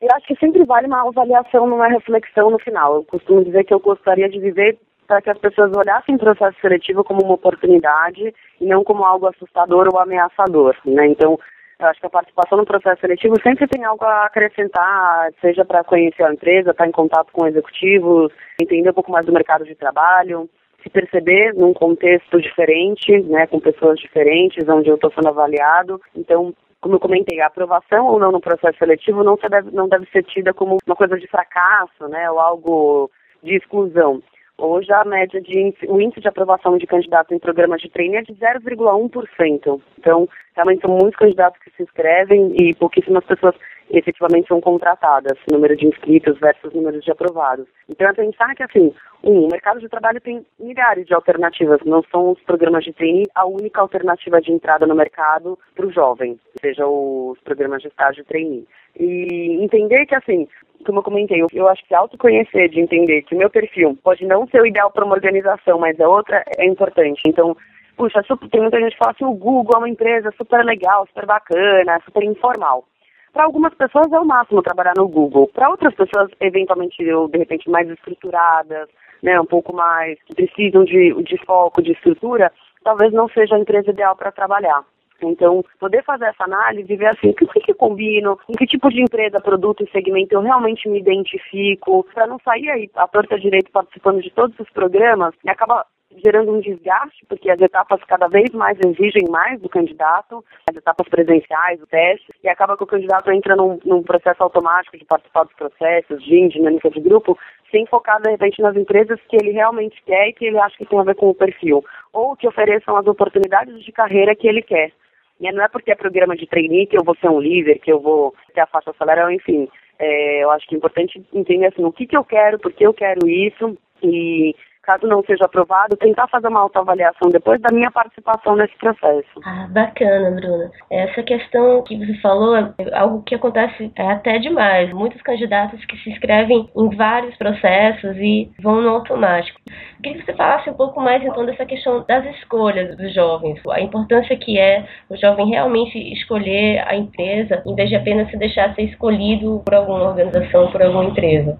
Eu 0.00 0.08
acho 0.12 0.26
que 0.26 0.36
sempre 0.36 0.64
vale 0.64 0.86
uma 0.86 1.08
avaliação, 1.08 1.66
numa 1.66 1.88
reflexão 1.88 2.50
no 2.50 2.58
final. 2.60 2.96
Eu 2.96 3.04
costumo 3.04 3.44
dizer 3.44 3.64
que 3.64 3.74
eu 3.74 3.80
gostaria 3.80 4.28
de 4.28 4.38
viver 4.38 4.78
para 5.08 5.22
que 5.22 5.30
as 5.30 5.38
pessoas 5.38 5.72
olhassem 5.74 6.14
o 6.14 6.18
processo 6.18 6.56
seletivo 6.60 7.02
como 7.02 7.24
uma 7.24 7.34
oportunidade 7.34 8.32
e 8.60 8.66
não 8.66 8.84
como 8.84 9.04
algo 9.04 9.26
assustador 9.26 9.88
ou 9.90 9.98
ameaçador. 9.98 10.76
Né? 10.84 11.06
Então, 11.08 11.38
eu 11.80 11.86
acho 11.86 12.00
que 12.00 12.06
a 12.06 12.10
participação 12.10 12.58
no 12.58 12.66
processo 12.66 13.00
seletivo 13.00 13.40
sempre 13.40 13.68
tem 13.68 13.84
algo 13.84 14.04
a 14.04 14.26
acrescentar, 14.26 15.30
seja 15.40 15.64
para 15.64 15.84
conhecer 15.84 16.24
a 16.24 16.32
empresa, 16.32 16.72
estar 16.72 16.86
em 16.86 16.92
contato 16.92 17.30
com 17.32 17.46
executivos, 17.46 18.32
entender 18.60 18.90
um 18.90 18.94
pouco 18.94 19.12
mais 19.12 19.24
do 19.24 19.32
mercado 19.32 19.64
de 19.64 19.76
trabalho, 19.76 20.50
se 20.82 20.90
perceber 20.90 21.54
num 21.54 21.72
contexto 21.72 22.40
diferente, 22.40 23.20
né, 23.22 23.46
com 23.46 23.60
pessoas 23.60 23.98
diferentes, 24.00 24.68
onde 24.68 24.88
eu 24.88 24.96
estou 24.96 25.12
sendo 25.12 25.28
avaliado. 25.28 26.00
Então, 26.16 26.52
como 26.80 26.96
eu 26.96 27.00
comentei, 27.00 27.40
a 27.40 27.46
aprovação 27.46 28.06
ou 28.06 28.18
não 28.18 28.32
no 28.32 28.40
processo 28.40 28.78
seletivo 28.78 29.22
não 29.22 29.36
deve, 29.36 29.70
não 29.70 29.88
deve 29.88 30.06
ser 30.10 30.24
tida 30.24 30.52
como 30.52 30.78
uma 30.84 30.96
coisa 30.96 31.16
de 31.16 31.28
fracasso, 31.28 32.08
né, 32.08 32.28
ou 32.28 32.40
algo 32.40 33.10
de 33.42 33.54
exclusão. 33.54 34.20
Hoje 34.60 34.92
a 34.92 35.04
média 35.04 35.40
de 35.40 35.72
o 35.86 36.00
índice 36.00 36.20
de 36.20 36.26
aprovação 36.26 36.76
de 36.76 36.86
candidatos 36.86 37.30
em 37.30 37.38
programas 37.38 37.80
de 37.80 37.88
treino 37.88 38.16
é 38.16 38.22
de 38.22 38.34
0,1%. 38.34 39.80
Então, 39.96 40.28
realmente 40.56 40.80
são 40.80 40.90
muitos 40.90 41.16
candidatos 41.16 41.62
que 41.62 41.70
se 41.76 41.84
inscrevem 41.84 42.52
e 42.58 42.74
pouquíssimas 42.74 43.24
pessoas 43.24 43.54
efetivamente 43.90 44.48
são 44.48 44.60
contratadas, 44.60 45.38
número 45.50 45.76
de 45.76 45.86
inscritos 45.86 46.38
versus 46.40 46.74
número 46.74 47.00
de 47.00 47.10
aprovados. 47.10 47.66
Então 47.88 48.08
é 48.08 48.12
pensar 48.12 48.54
que 48.56 48.62
assim, 48.64 48.92
um, 49.22 49.44
o 49.44 49.48
mercado 49.48 49.80
de 49.80 49.88
trabalho 49.88 50.20
tem 50.20 50.44
milhares 50.58 51.06
de 51.06 51.14
alternativas, 51.14 51.80
não 51.84 52.02
são 52.10 52.32
os 52.32 52.40
programas 52.42 52.84
de 52.84 52.92
treino 52.92 53.22
a 53.34 53.46
única 53.46 53.80
alternativa 53.80 54.40
de 54.40 54.52
entrada 54.52 54.86
no 54.86 54.94
mercado 54.94 55.58
para 55.74 55.86
o 55.86 55.92
jovem, 55.92 56.38
seja 56.60 56.86
os 56.86 57.38
programas 57.40 57.80
de 57.80 57.88
estágio 57.88 58.24
trainee. 58.24 58.66
E 58.98 59.62
entender 59.62 60.06
que 60.06 60.14
assim, 60.14 60.48
como 60.84 60.98
eu 60.98 61.02
comentei, 61.02 61.44
eu, 61.52 61.68
acho 61.68 61.84
que 61.86 61.94
autoconhecer, 61.94 62.68
de 62.68 62.80
entender 62.80 63.22
que 63.22 63.34
o 63.34 63.38
meu 63.38 63.50
perfil 63.50 63.96
pode 64.02 64.24
não 64.26 64.46
ser 64.48 64.62
o 64.62 64.66
ideal 64.66 64.90
para 64.90 65.04
uma 65.04 65.14
organização, 65.14 65.78
mas 65.78 66.00
a 66.00 66.08
outra 66.08 66.44
é 66.56 66.66
importante. 66.66 67.20
Então, 67.26 67.56
puxa, 67.96 68.22
tem 68.50 68.60
muita 68.60 68.80
gente 68.80 68.92
que 68.92 68.98
fala 68.98 69.12
assim, 69.12 69.24
o 69.24 69.34
Google 69.34 69.74
é 69.74 69.78
uma 69.78 69.88
empresa 69.88 70.32
super 70.36 70.64
legal, 70.64 71.06
super 71.06 71.26
bacana, 71.26 72.00
super 72.04 72.22
informal. 72.22 72.84
Para 73.32 73.44
algumas 73.44 73.74
pessoas 73.74 74.10
é 74.10 74.18
o 74.18 74.24
máximo 74.24 74.62
trabalhar 74.62 74.94
no 74.96 75.08
Google. 75.08 75.48
Para 75.52 75.68
outras 75.70 75.94
pessoas, 75.94 76.30
eventualmente, 76.40 76.96
de 77.04 77.38
repente 77.38 77.68
mais 77.68 77.88
estruturadas, 77.88 78.88
né, 79.22 79.38
um 79.40 79.44
pouco 79.44 79.74
mais, 79.74 80.18
que 80.22 80.34
precisam 80.34 80.84
de, 80.84 81.22
de 81.22 81.36
foco, 81.44 81.82
de 81.82 81.92
estrutura, 81.92 82.52
talvez 82.82 83.12
não 83.12 83.28
seja 83.28 83.56
a 83.56 83.58
empresa 83.58 83.90
ideal 83.90 84.16
para 84.16 84.32
trabalhar. 84.32 84.84
Então, 85.22 85.64
poder 85.78 86.04
fazer 86.04 86.26
essa 86.26 86.44
análise 86.44 86.92
e 86.92 86.96
ver 86.96 87.08
assim, 87.08 87.30
o 87.30 87.34
que, 87.34 87.60
que 87.60 87.74
combino, 87.74 88.38
em 88.48 88.52
que 88.52 88.66
tipo 88.66 88.88
de 88.88 89.02
empresa, 89.02 89.40
produto 89.40 89.82
e 89.82 89.90
segmento 89.90 90.34
eu 90.34 90.40
realmente 90.40 90.88
me 90.88 91.00
identifico, 91.00 92.06
para 92.14 92.26
não 92.26 92.38
sair 92.40 92.70
aí 92.70 92.90
a 92.94 93.08
torta 93.08 93.38
direito 93.38 93.70
participando 93.72 94.22
de 94.22 94.30
todos 94.30 94.58
os 94.60 94.70
programas 94.70 95.34
e 95.44 95.50
acaba 95.50 95.84
gerando 96.24 96.52
um 96.52 96.60
desgaste, 96.60 97.24
porque 97.28 97.50
as 97.50 97.60
etapas 97.60 98.02
cada 98.04 98.28
vez 98.28 98.50
mais 98.52 98.78
exigem 98.84 99.24
mais 99.28 99.60
do 99.60 99.68
candidato, 99.68 100.44
as 100.68 100.76
etapas 100.76 101.08
presenciais, 101.08 101.80
o 101.82 101.86
teste, 101.86 102.32
e 102.42 102.48
acaba 102.48 102.76
que 102.76 102.84
o 102.84 102.86
candidato 102.86 103.30
entra 103.30 103.54
num, 103.54 103.78
num 103.84 104.02
processo 104.02 104.42
automático 104.42 104.96
de 104.96 105.04
participar 105.04 105.44
dos 105.44 105.54
processos, 105.54 106.22
de 106.24 106.48
dinâmica 106.48 106.90
de 106.90 107.00
grupo, 107.00 107.38
sem 107.70 107.86
focar, 107.86 108.20
de 108.22 108.30
repente, 108.30 108.62
nas 108.62 108.76
empresas 108.76 109.20
que 109.28 109.36
ele 109.36 109.50
realmente 109.50 110.02
quer 110.04 110.28
e 110.28 110.32
que 110.32 110.46
ele 110.46 110.58
acha 110.58 110.76
que 110.76 110.86
tem 110.86 110.98
a 110.98 111.04
ver 111.04 111.14
com 111.14 111.28
o 111.28 111.34
perfil, 111.34 111.84
ou 112.12 112.34
que 112.34 112.48
ofereçam 112.48 112.96
as 112.96 113.06
oportunidades 113.06 113.82
de 113.84 113.92
carreira 113.92 114.34
que 114.34 114.48
ele 114.48 114.62
quer. 114.62 114.92
E 115.40 115.52
não 115.52 115.64
é 115.64 115.68
porque 115.68 115.92
é 115.92 115.94
programa 115.94 116.36
de 116.36 116.46
trainee 116.46 116.86
que 116.86 116.98
eu 116.98 117.04
vou 117.04 117.16
ser 117.16 117.28
um 117.28 117.40
líder, 117.40 117.78
que 117.78 117.92
eu 117.92 118.00
vou 118.00 118.34
ter 118.54 118.60
a 118.60 118.66
faixa 118.66 118.92
salarial, 118.98 119.30
enfim. 119.30 119.68
É, 119.98 120.42
eu 120.42 120.50
acho 120.50 120.66
que 120.66 120.74
é 120.74 120.78
importante 120.78 121.24
entender 121.32 121.66
assim, 121.66 121.84
o 121.84 121.92
que, 121.92 122.06
que 122.06 122.16
eu 122.16 122.24
quero, 122.24 122.58
por 122.58 122.72
que 122.72 122.86
eu 122.86 122.94
quero 122.94 123.28
isso 123.28 123.76
e 124.02 124.54
caso 124.88 125.06
não 125.06 125.22
seja 125.22 125.44
aprovado, 125.44 125.98
tentar 125.98 126.26
fazer 126.28 126.48
uma 126.48 126.60
autoavaliação 126.60 127.28
depois 127.30 127.60
da 127.60 127.68
minha 127.70 127.90
participação 127.90 128.56
nesse 128.56 128.74
processo. 128.78 129.28
Ah, 129.44 129.68
bacana, 129.68 130.30
Bruna. 130.30 130.70
Essa 130.90 131.22
questão 131.22 131.82
que 131.82 131.98
você 131.98 132.14
falou 132.22 132.56
é 132.56 132.72
algo 132.94 133.22
que 133.22 133.34
acontece 133.34 133.92
até 133.98 134.38
demais. 134.38 134.90
Muitos 134.94 135.20
candidatos 135.20 135.84
que 135.84 135.98
se 135.98 136.10
inscrevem 136.10 136.70
em 136.74 136.96
vários 136.96 137.36
processos 137.36 138.16
e 138.16 138.50
vão 138.62 138.80
no 138.80 138.88
automático. 138.88 139.60
Eu 139.68 140.02
queria 140.02 140.20
que 140.20 140.24
você 140.24 140.32
falasse 140.34 140.70
um 140.70 140.74
pouco 140.74 141.02
mais 141.02 141.22
então 141.22 141.44
dessa 141.44 141.66
questão 141.66 142.02
das 142.08 142.24
escolhas 142.36 142.96
dos 142.96 143.12
jovens, 143.12 143.60
a 143.70 143.82
importância 143.82 144.38
que 144.38 144.58
é 144.58 144.86
o 145.10 145.16
jovem 145.16 145.50
realmente 145.50 145.98
escolher 146.14 146.82
a 146.86 146.96
empresa 146.96 147.62
em 147.66 147.74
vez 147.74 147.90
de 147.90 147.96
apenas 147.96 148.30
se 148.30 148.38
deixar 148.38 148.74
ser 148.74 148.82
escolhido 148.82 149.60
por 149.66 149.74
alguma 149.74 150.08
organização, 150.08 150.70
por 150.70 150.82
alguma 150.82 151.04
empresa. 151.04 151.58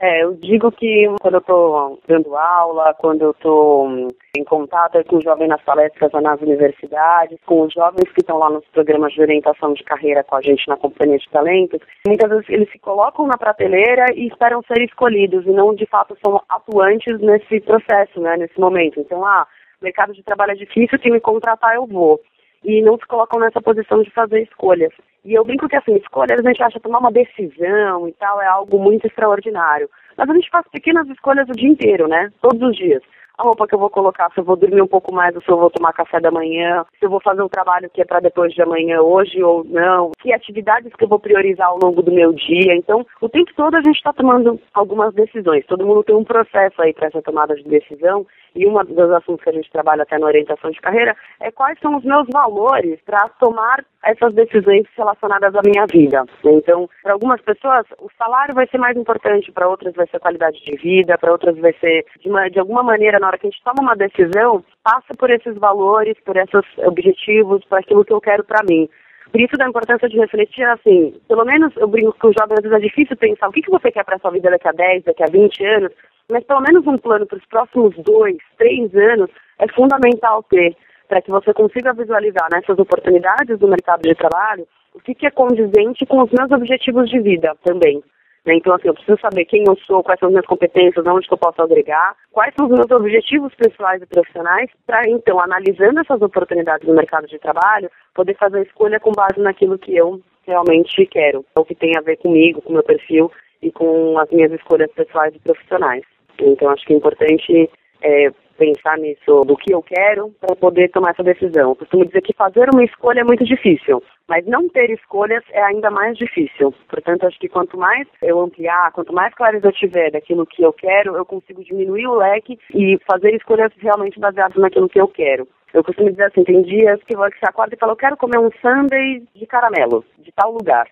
É, 0.00 0.24
eu 0.24 0.34
digo 0.34 0.72
que 0.72 1.06
quando 1.20 1.34
eu 1.34 1.40
estou 1.40 2.00
dando 2.08 2.36
aula, 2.36 2.94
quando 2.94 3.22
eu 3.22 3.30
estou 3.30 3.86
hum, 3.86 4.08
em 4.36 4.42
contato 4.42 5.02
com 5.04 5.16
os 5.16 5.24
jovens 5.24 5.48
nas 5.48 5.62
palestras 5.62 6.10
nas 6.20 6.40
universidades, 6.40 7.38
com 7.46 7.62
os 7.62 7.72
jovens 7.72 8.10
que 8.12 8.20
estão 8.20 8.38
lá 8.38 8.50
nos 8.50 8.64
programas 8.66 9.12
de 9.12 9.20
orientação 9.20 9.72
de 9.72 9.84
carreira 9.84 10.24
com 10.24 10.34
a 10.34 10.42
gente 10.42 10.66
na 10.66 10.76
Companhia 10.76 11.18
de 11.18 11.30
Talentos, 11.30 11.80
muitas 12.04 12.28
vezes 12.28 12.48
eles 12.48 12.70
se 12.72 12.78
colocam 12.80 13.26
na 13.28 13.38
prateleira 13.38 14.06
e 14.14 14.26
esperam 14.26 14.62
ser 14.62 14.82
escolhidos 14.82 15.46
e 15.46 15.50
não 15.50 15.72
de 15.72 15.86
fato 15.86 16.16
são 16.24 16.42
atuantes 16.48 17.20
nesse 17.20 17.60
processo, 17.60 18.20
né, 18.20 18.36
nesse 18.36 18.58
momento. 18.58 18.98
Então, 18.98 19.24
ah, 19.24 19.46
mercado 19.80 20.12
de 20.12 20.24
trabalho 20.24 20.52
é 20.52 20.56
difícil, 20.56 20.98
se 20.98 21.10
me 21.10 21.20
contratar 21.20 21.76
eu 21.76 21.86
vou. 21.86 22.20
E 22.64 22.80
não 22.82 22.96
se 22.96 23.06
colocam 23.06 23.40
nessa 23.40 23.60
posição 23.60 24.02
de 24.02 24.10
fazer 24.10 24.42
escolhas. 24.42 24.92
E 25.24 25.34
eu 25.34 25.44
brinco 25.44 25.68
que 25.68 25.76
assim, 25.76 25.96
escolhas 25.96 26.38
a 26.38 26.48
gente 26.48 26.62
acha 26.62 26.80
tomar 26.80 26.98
uma 26.98 27.12
decisão 27.12 28.08
e 28.08 28.12
tal 28.12 28.40
é 28.40 28.46
algo 28.46 28.78
muito 28.78 29.06
extraordinário. 29.06 29.88
Mas 30.16 30.28
a 30.28 30.34
gente 30.34 30.50
faz 30.50 30.66
pequenas 30.68 31.08
escolhas 31.08 31.48
o 31.48 31.52
dia 31.52 31.68
inteiro, 31.68 32.08
né? 32.08 32.30
Todos 32.40 32.60
os 32.62 32.76
dias 32.76 33.02
a 33.36 33.42
roupa 33.42 33.66
que 33.66 33.74
eu 33.74 33.78
vou 33.78 33.90
colocar, 33.90 34.30
se 34.32 34.40
eu 34.40 34.44
vou 34.44 34.56
dormir 34.56 34.82
um 34.82 34.86
pouco 34.86 35.12
mais 35.12 35.34
ou 35.34 35.42
se 35.42 35.48
eu 35.50 35.56
vou 35.56 35.70
tomar 35.70 35.92
café 35.92 36.20
da 36.20 36.30
manhã, 36.30 36.84
se 36.98 37.04
eu 37.04 37.10
vou 37.10 37.20
fazer 37.20 37.42
um 37.42 37.48
trabalho 37.48 37.90
que 37.90 38.00
é 38.00 38.04
para 38.04 38.20
depois 38.20 38.52
de 38.52 38.62
amanhã, 38.62 39.00
hoje 39.00 39.42
ou 39.42 39.64
não, 39.64 40.12
que 40.20 40.32
atividades 40.32 40.92
que 40.94 41.04
eu 41.04 41.08
vou 41.08 41.18
priorizar 41.18 41.68
ao 41.68 41.78
longo 41.82 42.02
do 42.02 42.12
meu 42.12 42.32
dia. 42.32 42.74
Então, 42.74 43.04
o 43.20 43.28
tempo 43.28 43.50
todo 43.56 43.74
a 43.74 43.82
gente 43.82 43.96
está 43.96 44.12
tomando 44.12 44.60
algumas 44.72 45.12
decisões. 45.14 45.66
Todo 45.66 45.86
mundo 45.86 46.04
tem 46.04 46.14
um 46.14 46.24
processo 46.24 46.80
aí 46.80 46.92
para 46.92 47.08
essa 47.08 47.22
tomada 47.22 47.54
de 47.54 47.64
decisão 47.64 48.26
e 48.54 48.66
uma 48.66 48.84
dos 48.84 49.10
assuntos 49.10 49.42
que 49.42 49.50
a 49.50 49.52
gente 49.52 49.70
trabalha 49.70 50.04
até 50.04 50.16
na 50.16 50.26
orientação 50.26 50.70
de 50.70 50.80
carreira 50.80 51.16
é 51.40 51.50
quais 51.50 51.78
são 51.80 51.96
os 51.96 52.04
meus 52.04 52.26
valores 52.28 53.00
para 53.04 53.28
tomar 53.40 53.84
essas 54.04 54.34
decisões 54.34 54.86
relacionadas 54.96 55.54
à 55.54 55.60
minha 55.64 55.86
vida. 55.86 56.24
Então, 56.44 56.88
para 57.02 57.14
algumas 57.14 57.40
pessoas, 57.40 57.86
o 57.98 58.08
salário 58.16 58.54
vai 58.54 58.66
ser 58.68 58.78
mais 58.78 58.96
importante, 58.96 59.50
para 59.50 59.68
outras 59.68 59.94
vai 59.94 60.06
ser 60.06 60.20
qualidade 60.20 60.62
de 60.62 60.76
vida, 60.76 61.16
para 61.18 61.32
outras 61.32 61.56
vai 61.58 61.72
ser, 61.80 62.04
de, 62.20 62.28
uma, 62.28 62.48
de 62.48 62.60
alguma 62.60 62.82
maneira, 62.82 63.18
na 63.24 63.28
hora 63.28 63.38
que 63.38 63.46
a 63.46 63.50
gente 63.50 63.64
toma 63.64 63.80
uma 63.80 63.96
decisão, 63.96 64.62
passa 64.82 65.14
por 65.18 65.30
esses 65.30 65.56
valores, 65.56 66.14
por 66.26 66.36
esses 66.36 66.60
objetivos, 66.78 67.64
por 67.64 67.78
aquilo 67.78 68.04
que 68.04 68.12
eu 68.12 68.20
quero 68.20 68.44
para 68.44 68.62
mim. 68.68 68.86
Por 69.32 69.40
isso 69.40 69.56
da 69.56 69.66
importância 69.66 70.08
de 70.08 70.18
refletir, 70.18 70.64
assim, 70.64 71.14
pelo 71.26 71.44
menos 71.46 71.74
eu 71.78 71.88
brinco 71.88 72.14
com 72.18 72.28
os 72.28 72.34
jovens, 72.38 72.58
às 72.58 72.62
vezes 72.62 72.76
é 72.76 72.80
difícil 72.80 73.16
pensar 73.16 73.48
o 73.48 73.52
que, 73.52 73.62
que 73.62 73.70
você 73.70 73.90
quer 73.90 74.04
para 74.04 74.18
sua 74.18 74.30
vida 74.30 74.50
daqui 74.50 74.68
a 74.68 74.72
10, 74.72 75.04
daqui 75.04 75.22
a 75.22 75.32
20 75.32 75.64
anos, 75.64 75.92
mas 76.30 76.44
pelo 76.44 76.60
menos 76.60 76.86
um 76.86 76.98
plano 76.98 77.26
para 77.26 77.38
os 77.38 77.46
próximos 77.46 77.96
dois, 77.96 78.36
três 78.58 78.94
anos 78.94 79.30
é 79.58 79.66
fundamental 79.72 80.42
ter, 80.42 80.76
para 81.08 81.22
que 81.22 81.30
você 81.30 81.54
consiga 81.54 81.94
visualizar 81.94 82.48
nessas 82.52 82.78
oportunidades 82.78 83.58
do 83.58 83.68
mercado 83.68 84.02
de 84.02 84.14
trabalho 84.14 84.68
o 84.92 85.00
que, 85.00 85.14
que 85.14 85.26
é 85.26 85.30
condizente 85.30 86.04
com 86.06 86.22
os 86.22 86.30
meus 86.30 86.50
objetivos 86.50 87.08
de 87.08 87.18
vida 87.20 87.56
também. 87.64 88.02
Né? 88.44 88.56
Então, 88.56 88.74
assim, 88.74 88.88
eu 88.88 88.94
preciso 88.94 89.18
saber 89.20 89.44
quem 89.46 89.64
eu 89.66 89.76
sou, 89.86 90.02
quais 90.02 90.18
são 90.20 90.28
as 90.28 90.32
minhas 90.32 90.46
competências, 90.46 91.06
onde 91.06 91.26
que 91.26 91.32
eu 91.32 91.38
posso 91.38 91.62
agregar, 91.62 92.14
quais 92.30 92.52
são 92.56 92.66
os 92.66 92.72
meus 92.72 92.90
objetivos 92.90 93.54
pessoais 93.54 94.02
e 94.02 94.06
profissionais, 94.06 94.70
para, 94.86 95.02
então, 95.08 95.40
analisando 95.40 96.00
essas 96.00 96.20
oportunidades 96.20 96.86
no 96.86 96.94
mercado 96.94 97.26
de 97.26 97.38
trabalho, 97.38 97.90
poder 98.14 98.36
fazer 98.36 98.58
a 98.58 98.62
escolha 98.62 99.00
com 99.00 99.12
base 99.12 99.40
naquilo 99.40 99.78
que 99.78 99.96
eu 99.96 100.20
realmente 100.46 101.06
quero, 101.06 101.44
o 101.56 101.64
que 101.64 101.74
tem 101.74 101.96
a 101.96 102.02
ver 102.02 102.16
comigo, 102.18 102.60
com 102.60 102.70
o 102.70 102.74
meu 102.74 102.82
perfil 102.82 103.32
e 103.62 103.72
com 103.72 104.18
as 104.18 104.30
minhas 104.30 104.52
escolhas 104.52 104.92
pessoais 104.92 105.34
e 105.34 105.38
profissionais. 105.38 106.04
Então, 106.38 106.68
acho 106.68 106.84
que 106.84 106.92
é 106.92 106.96
importante 106.96 107.70
é, 108.02 108.30
pensar 108.56 108.98
nisso, 108.98 109.42
do 109.42 109.56
que 109.56 109.72
eu 109.72 109.82
quero, 109.82 110.30
para 110.40 110.56
poder 110.56 110.90
tomar 110.90 111.10
essa 111.10 111.22
decisão. 111.22 111.70
Eu 111.70 111.76
costumo 111.76 112.04
dizer 112.04 112.22
que 112.22 112.32
fazer 112.32 112.68
uma 112.72 112.84
escolha 112.84 113.20
é 113.20 113.24
muito 113.24 113.44
difícil, 113.44 114.02
mas 114.28 114.46
não 114.46 114.68
ter 114.68 114.90
escolhas 114.90 115.42
é 115.50 115.62
ainda 115.62 115.90
mais 115.90 116.16
difícil. 116.16 116.74
Portanto, 116.88 117.26
acho 117.26 117.38
que 117.38 117.48
quanto 117.48 117.76
mais 117.78 118.06
eu 118.22 118.40
ampliar, 118.40 118.92
quanto 118.92 119.12
mais 119.12 119.34
clareza 119.34 119.68
eu 119.68 119.72
tiver 119.72 120.10
daquilo 120.10 120.46
que 120.46 120.62
eu 120.62 120.72
quero, 120.72 121.16
eu 121.16 121.24
consigo 121.24 121.62
diminuir 121.62 122.06
o 122.06 122.14
leque 122.14 122.58
e 122.74 122.98
fazer 123.10 123.34
escolhas 123.34 123.72
realmente 123.78 124.18
baseadas 124.18 124.56
naquilo 124.56 124.88
que 124.88 125.00
eu 125.00 125.08
quero. 125.08 125.46
Eu 125.72 125.82
costumo 125.82 126.10
dizer 126.10 126.24
assim, 126.24 126.44
tem 126.44 126.62
dias 126.62 127.02
que 127.02 127.16
você 127.16 127.40
acorda 127.42 127.74
e 127.74 127.78
fala, 127.78 127.92
eu 127.92 127.96
quero 127.96 128.16
comer 128.16 128.38
um 128.38 128.50
sundae 128.62 129.22
de 129.34 129.46
caramelo, 129.46 130.04
de 130.18 130.30
tal 130.32 130.52
lugar. 130.52 130.86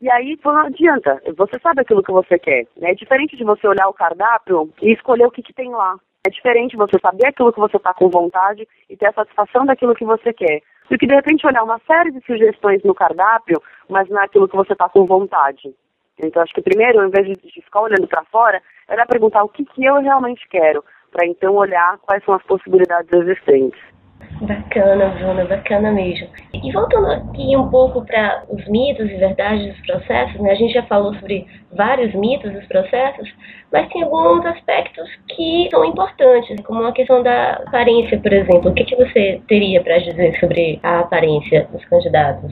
E 0.00 0.10
aí 0.10 0.38
não 0.42 0.56
adianta, 0.56 1.22
você 1.36 1.58
sabe 1.60 1.82
aquilo 1.82 2.02
que 2.02 2.10
você 2.10 2.38
quer. 2.38 2.66
Né? 2.76 2.90
É 2.90 2.94
diferente 2.94 3.36
de 3.36 3.44
você 3.44 3.66
olhar 3.66 3.86
o 3.88 3.92
cardápio 3.92 4.70
e 4.80 4.92
escolher 4.92 5.26
o 5.26 5.30
que, 5.30 5.42
que 5.42 5.52
tem 5.52 5.70
lá. 5.70 5.98
É 6.26 6.30
diferente 6.30 6.76
você 6.76 6.98
saber 7.00 7.28
aquilo 7.28 7.52
que 7.52 7.60
você 7.60 7.78
está 7.78 7.94
com 7.94 8.10
vontade 8.10 8.68
e 8.90 8.96
ter 8.96 9.06
a 9.06 9.12
satisfação 9.12 9.64
daquilo 9.64 9.94
que 9.94 10.04
você 10.04 10.32
quer. 10.32 10.60
Do 10.90 10.98
que 10.98 11.06
de 11.06 11.14
repente 11.14 11.46
olhar 11.46 11.62
uma 11.62 11.80
série 11.86 12.10
de 12.10 12.20
sugestões 12.26 12.82
no 12.82 12.94
cardápio, 12.94 13.62
mas 13.88 14.08
não 14.08 14.20
é 14.20 14.24
aquilo 14.24 14.48
que 14.48 14.56
você 14.56 14.72
está 14.72 14.88
com 14.88 15.06
vontade. 15.06 15.74
Então 16.22 16.42
acho 16.42 16.52
que 16.52 16.60
primeiro, 16.60 17.00
ao 17.00 17.06
invés 17.06 17.26
de 17.26 17.62
ficar 17.62 17.80
olhando 17.80 18.06
para 18.06 18.24
fora, 18.24 18.60
era 18.86 19.06
perguntar 19.06 19.42
o 19.44 19.48
que, 19.48 19.64
que 19.64 19.84
eu 19.84 20.00
realmente 20.02 20.46
quero, 20.48 20.84
para 21.10 21.26
então 21.26 21.54
olhar 21.54 21.96
quais 21.98 22.22
são 22.24 22.34
as 22.34 22.42
possibilidades 22.42 23.10
existentes. 23.12 23.80
Bacana, 24.40 25.08
Bruna, 25.10 25.44
bacana 25.44 25.92
mesmo. 25.92 26.26
E 26.54 26.72
voltando 26.72 27.12
aqui 27.12 27.54
um 27.54 27.68
pouco 27.68 28.04
para 28.06 28.42
os 28.48 28.66
mitos 28.68 29.10
e 29.10 29.16
verdades 29.16 29.66
dos 29.66 29.86
processos, 29.86 30.40
né? 30.40 30.52
a 30.52 30.54
gente 30.54 30.72
já 30.72 30.82
falou 30.84 31.14
sobre 31.16 31.46
vários 31.72 32.14
mitos 32.14 32.50
dos 32.50 32.64
processos, 32.66 33.30
mas 33.70 33.86
tem 33.90 34.02
alguns 34.02 34.44
aspectos 34.46 35.10
que 35.28 35.68
são 35.70 35.84
importantes, 35.84 36.58
como 36.64 36.84
a 36.84 36.92
questão 36.92 37.22
da 37.22 37.52
aparência, 37.66 38.18
por 38.18 38.32
exemplo. 38.32 38.70
O 38.70 38.74
que, 38.74 38.84
que 38.84 38.96
você 38.96 39.42
teria 39.46 39.82
para 39.82 39.98
dizer 39.98 40.38
sobre 40.40 40.80
a 40.82 41.00
aparência 41.00 41.68
dos 41.70 41.84
candidatos? 41.84 42.50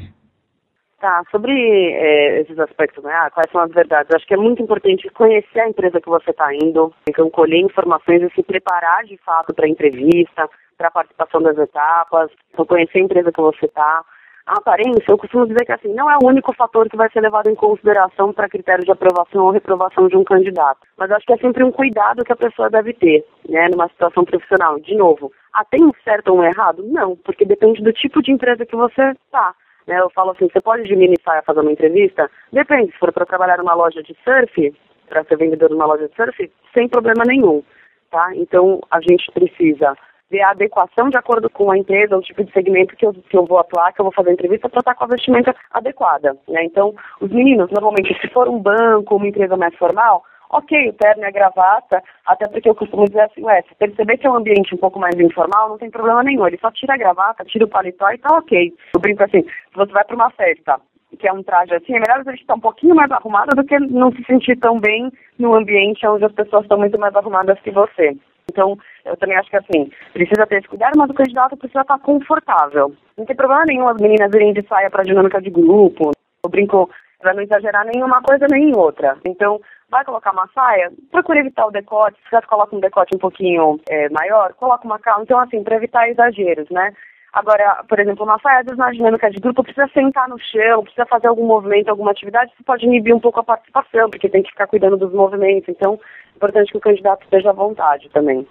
Tá, 1.00 1.22
sobre 1.30 1.52
é, 1.52 2.40
esses 2.40 2.58
aspectos, 2.58 3.02
né? 3.04 3.12
Ah, 3.14 3.30
quais 3.30 3.50
são 3.52 3.60
as 3.60 3.70
verdades? 3.70 4.12
Acho 4.12 4.26
que 4.26 4.34
é 4.34 4.36
muito 4.36 4.60
importante 4.60 5.08
conhecer 5.10 5.60
a 5.60 5.68
empresa 5.68 6.00
que 6.00 6.08
você 6.08 6.32
está 6.32 6.52
indo, 6.52 6.92
então 7.08 7.30
colher 7.30 7.60
informações 7.60 8.20
e 8.20 8.34
se 8.34 8.42
preparar 8.42 9.04
de 9.04 9.16
fato 9.18 9.54
para 9.54 9.66
a 9.66 9.68
entrevista, 9.68 10.50
para 10.78 10.88
a 10.88 10.92
participação 10.92 11.42
das 11.42 11.58
etapas, 11.58 12.30
para 12.52 12.64
conhecer 12.64 12.98
a 12.98 13.02
empresa 13.02 13.32
que 13.32 13.40
você 13.40 13.66
está. 13.66 14.04
A 14.46 14.54
aparência, 14.54 15.04
eu 15.10 15.18
costumo 15.18 15.46
dizer 15.46 15.66
que 15.66 15.72
assim, 15.72 15.92
não 15.92 16.10
é 16.10 16.16
o 16.22 16.26
único 16.26 16.54
fator 16.54 16.88
que 16.88 16.96
vai 16.96 17.10
ser 17.10 17.20
levado 17.20 17.50
em 17.50 17.54
consideração 17.54 18.32
para 18.32 18.48
critério 18.48 18.82
de 18.82 18.90
aprovação 18.90 19.44
ou 19.44 19.50
reprovação 19.50 20.08
de 20.08 20.16
um 20.16 20.24
candidato. 20.24 20.80
Mas 20.96 21.10
acho 21.10 21.26
que 21.26 21.34
é 21.34 21.36
sempre 21.36 21.62
um 21.62 21.70
cuidado 21.70 22.24
que 22.24 22.32
a 22.32 22.36
pessoa 22.36 22.70
deve 22.70 22.94
ter, 22.94 23.26
né, 23.46 23.68
numa 23.70 23.88
situação 23.88 24.24
profissional. 24.24 24.80
De 24.80 24.94
novo, 24.94 25.30
ah, 25.52 25.64
tem 25.66 25.84
um 25.84 25.92
certo 26.02 26.28
ou 26.28 26.38
um 26.38 26.44
errado? 26.44 26.82
Não, 26.82 27.14
porque 27.16 27.44
depende 27.44 27.82
do 27.82 27.92
tipo 27.92 28.22
de 28.22 28.32
empresa 28.32 28.64
que 28.64 28.74
você 28.74 29.10
está. 29.26 29.54
Né, 29.86 30.00
eu 30.00 30.08
falo 30.10 30.30
assim, 30.30 30.48
você 30.50 30.60
pode 30.62 30.84
diminuir 30.84 31.18
a 31.26 31.42
fazer 31.42 31.60
uma 31.60 31.72
entrevista? 31.72 32.30
Depende, 32.50 32.92
se 32.92 32.98
for 32.98 33.12
para 33.12 33.26
trabalhar 33.26 33.58
numa 33.58 33.74
loja 33.74 34.02
de 34.02 34.16
surf, 34.24 34.74
para 35.10 35.24
ser 35.24 35.36
vendedor 35.36 35.68
numa 35.68 35.84
loja 35.84 36.08
de 36.08 36.14
surf, 36.14 36.50
sem 36.72 36.88
problema 36.88 37.24
nenhum, 37.26 37.62
tá? 38.10 38.30
Então, 38.34 38.80
a 38.90 38.98
gente 39.02 39.30
precisa 39.32 39.94
ver 40.30 40.42
a 40.42 40.50
adequação 40.50 41.08
de 41.08 41.16
acordo 41.16 41.48
com 41.48 41.70
a 41.70 41.78
empresa, 41.78 42.16
o 42.16 42.22
tipo 42.22 42.44
de 42.44 42.52
segmento 42.52 42.94
que 42.96 43.06
eu, 43.06 43.12
que 43.12 43.36
eu 43.36 43.44
vou 43.44 43.58
atuar, 43.58 43.92
que 43.92 44.00
eu 44.00 44.04
vou 44.04 44.12
fazer 44.12 44.32
entrevista, 44.32 44.68
para 44.68 44.80
estar 44.80 44.94
com 44.94 45.04
a 45.04 45.08
vestimenta 45.08 45.54
adequada. 45.72 46.36
Né? 46.48 46.64
Então, 46.64 46.94
os 47.20 47.30
meninos, 47.30 47.70
normalmente, 47.70 48.18
se 48.20 48.28
for 48.28 48.48
um 48.48 48.58
banco, 48.58 49.16
uma 49.16 49.28
empresa 49.28 49.56
mais 49.56 49.74
formal, 49.76 50.22
ok, 50.50 50.88
o 50.88 50.92
terno 50.94 51.22
e 51.22 51.26
a 51.26 51.30
gravata, 51.30 52.02
até 52.26 52.48
porque 52.48 52.68
eu 52.68 52.74
costumo 52.74 53.04
dizer 53.06 53.22
assim, 53.22 53.42
ué, 53.44 53.62
se 53.62 53.74
perceber 53.74 54.16
que 54.18 54.26
é 54.26 54.30
um 54.30 54.36
ambiente 54.36 54.74
um 54.74 54.78
pouco 54.78 54.98
mais 54.98 55.18
informal, 55.18 55.68
não 55.68 55.78
tem 55.78 55.90
problema 55.90 56.22
nenhum, 56.22 56.46
ele 56.46 56.58
só 56.58 56.70
tira 56.70 56.94
a 56.94 56.98
gravata, 56.98 57.44
tira 57.44 57.64
o 57.64 57.68
paletó 57.68 58.10
e 58.10 58.18
tá 58.18 58.36
ok. 58.36 58.72
Eu 58.94 59.00
brinco 59.00 59.22
assim, 59.22 59.42
se 59.42 59.74
você 59.74 59.92
vai 59.92 60.04
para 60.04 60.16
uma 60.16 60.30
festa, 60.30 60.80
que 61.18 61.28
é 61.28 61.32
um 61.32 61.42
traje 61.42 61.74
assim, 61.74 61.94
é 61.94 62.00
melhor 62.00 62.20
a 62.20 62.30
gente 62.30 62.40
estar 62.40 62.54
um 62.54 62.60
pouquinho 62.60 62.94
mais 62.94 63.10
arrumada 63.10 63.54
do 63.54 63.64
que 63.64 63.78
não 63.78 64.12
se 64.12 64.22
sentir 64.24 64.56
tão 64.58 64.78
bem 64.78 65.10
no 65.38 65.54
ambiente 65.54 66.06
onde 66.06 66.24
as 66.24 66.32
pessoas 66.32 66.62
estão 66.62 66.78
muito 66.78 66.98
mais 66.98 67.14
arrumadas 67.14 67.58
que 67.60 67.70
você. 67.70 68.16
Então, 68.50 68.78
eu 69.04 69.16
também 69.16 69.36
acho 69.36 69.50
que 69.50 69.56
assim, 69.56 69.90
precisa 70.12 70.46
ter 70.46 70.58
esse 70.58 70.68
cuidado, 70.68 70.96
mas 70.96 71.10
o 71.10 71.14
candidato 71.14 71.56
precisa 71.56 71.82
estar 71.82 71.98
confortável. 71.98 72.92
Não 73.16 73.24
tem 73.24 73.36
problema 73.36 73.64
nenhum 73.66 73.88
as 73.88 74.00
meninas 74.00 74.32
irem 74.34 74.52
de 74.52 74.66
saia 74.66 74.90
para 74.90 75.02
dinâmica 75.04 75.40
de 75.40 75.50
grupo. 75.50 76.12
Eu 76.44 76.50
brinco 76.50 76.90
para 77.18 77.34
não 77.34 77.42
exagerar 77.42 77.84
nenhuma 77.84 78.22
coisa 78.22 78.46
nem 78.50 78.74
outra. 78.76 79.16
Então, 79.24 79.60
vai 79.90 80.04
colocar 80.04 80.32
uma 80.32 80.48
saia, 80.54 80.92
procure 81.10 81.40
evitar 81.40 81.66
o 81.66 81.70
decote. 81.70 82.16
Se 82.22 82.30
você 82.30 82.46
coloca 82.46 82.76
um 82.76 82.80
decote 82.80 83.14
um 83.16 83.18
pouquinho 83.18 83.80
é, 83.88 84.08
maior, 84.10 84.52
coloca 84.54 84.84
uma 84.84 84.98
calça. 84.98 85.22
Então, 85.22 85.38
assim, 85.40 85.62
para 85.62 85.76
evitar 85.76 86.08
exageros, 86.08 86.68
né? 86.70 86.92
Agora, 87.32 87.84
por 87.88 88.00
exemplo, 88.00 88.24
uma 88.24 88.38
saia 88.38 88.64
na 88.76 88.90
dinâmica 88.90 89.30
de 89.30 89.38
grupo 89.38 89.62
precisa 89.62 89.88
sentar 89.88 90.28
no 90.28 90.38
chão, 90.38 90.82
precisa 90.82 91.06
fazer 91.06 91.26
algum 91.26 91.46
movimento, 91.46 91.88
alguma 91.88 92.10
atividade, 92.10 92.52
você 92.56 92.64
pode 92.64 92.86
inibir 92.86 93.14
um 93.14 93.20
pouco 93.20 93.40
a 93.40 93.44
participação, 93.44 94.08
porque 94.08 94.28
tem 94.28 94.42
que 94.42 94.50
ficar 94.50 94.66
cuidando 94.66 94.96
dos 94.96 95.12
movimentos. 95.12 95.68
Então, 95.68 96.00
é 96.32 96.36
importante 96.36 96.72
que 96.72 96.78
o 96.78 96.80
candidato 96.80 97.22
esteja 97.24 97.50
à 97.50 97.52
vontade 97.52 98.08
também. 98.10 98.46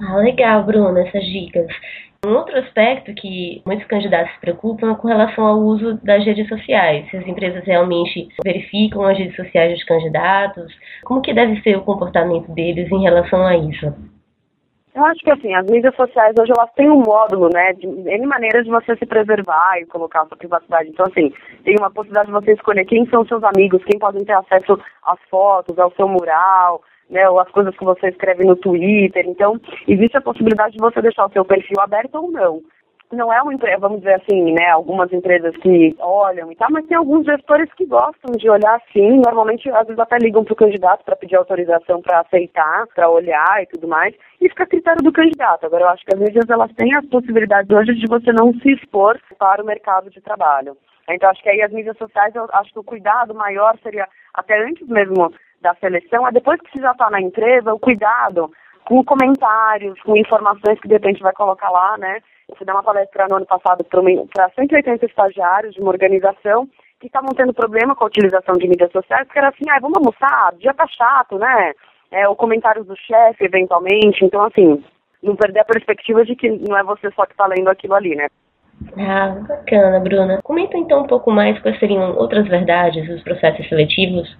Ah, 0.00 0.16
legal, 0.16 0.64
Bruna, 0.64 1.00
essas 1.00 1.24
dicas. 1.24 1.66
Um 2.26 2.34
outro 2.34 2.58
aspecto 2.58 3.14
que 3.14 3.62
muitos 3.64 3.86
candidatos 3.86 4.32
se 4.34 4.40
preocupam 4.40 4.90
é 4.90 4.94
com 4.96 5.06
relação 5.06 5.46
ao 5.46 5.58
uso 5.60 5.94
das 6.02 6.24
redes 6.24 6.48
sociais. 6.48 7.08
Se 7.10 7.16
as 7.16 7.26
empresas 7.26 7.64
realmente 7.64 8.28
verificam 8.44 9.04
as 9.04 9.16
redes 9.16 9.36
sociais 9.36 9.72
dos 9.72 9.84
candidatos, 9.84 10.74
como 11.04 11.22
que 11.22 11.32
deve 11.32 11.60
ser 11.62 11.76
o 11.76 11.82
comportamento 11.82 12.52
deles 12.52 12.90
em 12.90 13.02
relação 13.02 13.46
a 13.46 13.56
isso? 13.56 13.94
Eu 14.96 15.04
acho 15.04 15.20
que 15.20 15.30
assim, 15.30 15.54
as 15.54 15.66
mídias 15.66 15.94
sociais 15.94 16.34
hoje 16.40 16.52
elas 16.56 16.72
têm 16.72 16.88
um 16.88 17.02
módulo, 17.02 17.50
né, 17.52 17.74
de 17.74 17.86
N 17.86 18.26
maneiras 18.26 18.64
de 18.64 18.70
você 18.70 18.96
se 18.96 19.04
preservar 19.04 19.78
e 19.78 19.84
colocar 19.84 20.22
a 20.22 20.26
sua 20.26 20.38
privacidade. 20.38 20.88
Então, 20.88 21.04
assim, 21.04 21.30
tem 21.64 21.76
uma 21.78 21.90
possibilidade 21.90 22.28
de 22.28 22.32
você 22.32 22.52
escolher 22.54 22.86
quem 22.86 23.04
são 23.10 23.22
seus 23.26 23.44
amigos, 23.44 23.84
quem 23.84 23.98
podem 23.98 24.24
ter 24.24 24.32
acesso 24.32 24.80
às 25.04 25.20
fotos, 25.28 25.78
ao 25.78 25.92
seu 25.92 26.08
mural, 26.08 26.80
né, 27.10 27.28
ou 27.28 27.38
as 27.38 27.50
coisas 27.50 27.76
que 27.76 27.84
você 27.84 28.08
escreve 28.08 28.42
no 28.44 28.56
Twitter. 28.56 29.26
Então, 29.28 29.60
existe 29.86 30.16
a 30.16 30.22
possibilidade 30.22 30.72
de 30.72 30.80
você 30.80 31.02
deixar 31.02 31.26
o 31.26 31.32
seu 31.32 31.44
perfil 31.44 31.78
aberto 31.78 32.14
ou 32.14 32.32
não 32.32 32.62
não 33.12 33.32
é 33.32 33.40
uma 33.40 33.54
empresa, 33.54 33.78
vamos 33.78 33.98
dizer 33.98 34.14
assim, 34.14 34.52
né, 34.52 34.70
algumas 34.70 35.12
empresas 35.12 35.56
que 35.58 35.94
olham 36.00 36.50
e 36.50 36.56
tal, 36.56 36.68
mas 36.70 36.86
tem 36.86 36.96
alguns 36.96 37.24
gestores 37.24 37.72
que 37.74 37.86
gostam 37.86 38.32
de 38.36 38.48
olhar 38.50 38.76
assim, 38.76 39.20
normalmente 39.24 39.70
às 39.70 39.86
vezes 39.86 39.98
até 39.98 40.16
ligam 40.18 40.44
para 40.44 40.52
o 40.52 40.56
candidato 40.56 41.04
para 41.04 41.16
pedir 41.16 41.36
autorização 41.36 42.02
para 42.02 42.20
aceitar, 42.20 42.86
para 42.94 43.08
olhar 43.08 43.62
e 43.62 43.66
tudo 43.66 43.86
mais, 43.86 44.14
e 44.40 44.48
fica 44.48 44.64
a 44.64 44.66
critério 44.66 45.02
do 45.02 45.12
candidato. 45.12 45.66
Agora 45.66 45.84
eu 45.84 45.88
acho 45.88 46.04
que 46.04 46.14
as 46.14 46.20
mídias 46.20 46.48
elas 46.50 46.72
têm 46.72 46.94
as 46.94 47.06
possibilidades 47.06 47.70
hoje 47.70 47.94
de 47.94 48.06
você 48.06 48.32
não 48.32 48.52
se 48.54 48.72
expor 48.72 49.20
para 49.38 49.62
o 49.62 49.66
mercado 49.66 50.10
de 50.10 50.20
trabalho. 50.20 50.76
Então 51.08 51.30
acho 51.30 51.42
que 51.42 51.48
aí 51.48 51.62
as 51.62 51.70
mídias 51.70 51.96
sociais, 51.96 52.34
eu 52.34 52.48
acho 52.52 52.72
que 52.72 52.78
o 52.80 52.84
cuidado 52.84 53.34
maior 53.34 53.78
seria 53.82 54.08
até 54.34 54.60
antes 54.60 54.86
mesmo 54.88 55.32
da 55.62 55.74
seleção, 55.76 56.26
é 56.26 56.32
depois 56.32 56.60
que 56.60 56.70
você 56.70 56.80
já 56.80 56.92
está 56.92 57.08
na 57.08 57.20
empresa, 57.20 57.72
o 57.72 57.78
cuidado 57.78 58.50
com 58.86 59.04
comentários, 59.04 60.00
com 60.02 60.16
informações 60.16 60.80
que 60.80 60.88
de 60.88 60.94
repente 60.94 61.22
vai 61.22 61.32
colocar 61.32 61.68
lá, 61.70 61.98
né? 61.98 62.20
Eu 62.48 62.64
dar 62.64 62.74
uma 62.74 62.82
palestra 62.82 63.26
no 63.28 63.36
ano 63.36 63.46
passado 63.46 63.84
para 63.84 64.50
180 64.50 65.04
estagiários 65.04 65.74
de 65.74 65.80
uma 65.80 65.90
organização 65.90 66.68
que 67.00 67.08
estavam 67.08 67.34
tendo 67.34 67.52
problema 67.52 67.94
com 67.94 68.04
a 68.04 68.06
utilização 68.06 68.54
de 68.54 68.68
mídias 68.68 68.92
sociais, 68.92 69.28
que 69.28 69.38
era 69.38 69.48
assim, 69.48 69.68
ah, 69.68 69.80
vamos 69.80 69.98
almoçar, 69.98 70.54
o 70.54 70.58
dia 70.58 70.72
tá 70.72 70.86
chato, 70.86 71.36
né? 71.38 71.72
É, 72.12 72.28
o 72.28 72.36
comentário 72.36 72.84
do 72.84 72.96
chefe, 72.96 73.44
eventualmente. 73.44 74.24
Então, 74.24 74.44
assim, 74.44 74.82
não 75.20 75.34
perder 75.34 75.60
a 75.60 75.64
perspectiva 75.64 76.24
de 76.24 76.36
que 76.36 76.48
não 76.48 76.78
é 76.78 76.84
você 76.84 77.10
só 77.10 77.26
que 77.26 77.32
está 77.32 77.46
lendo 77.46 77.68
aquilo 77.68 77.94
ali, 77.94 78.14
né? 78.14 78.28
Ah, 78.96 79.34
bacana, 79.48 79.98
Bruna. 79.98 80.40
Comenta 80.42 80.78
então 80.78 81.02
um 81.02 81.06
pouco 81.06 81.32
mais 81.32 81.60
quais 81.60 81.78
seriam 81.80 82.16
outras 82.16 82.46
verdades 82.46 83.08
dos 83.08 83.22
processos 83.22 83.68
seletivos. 83.68 84.38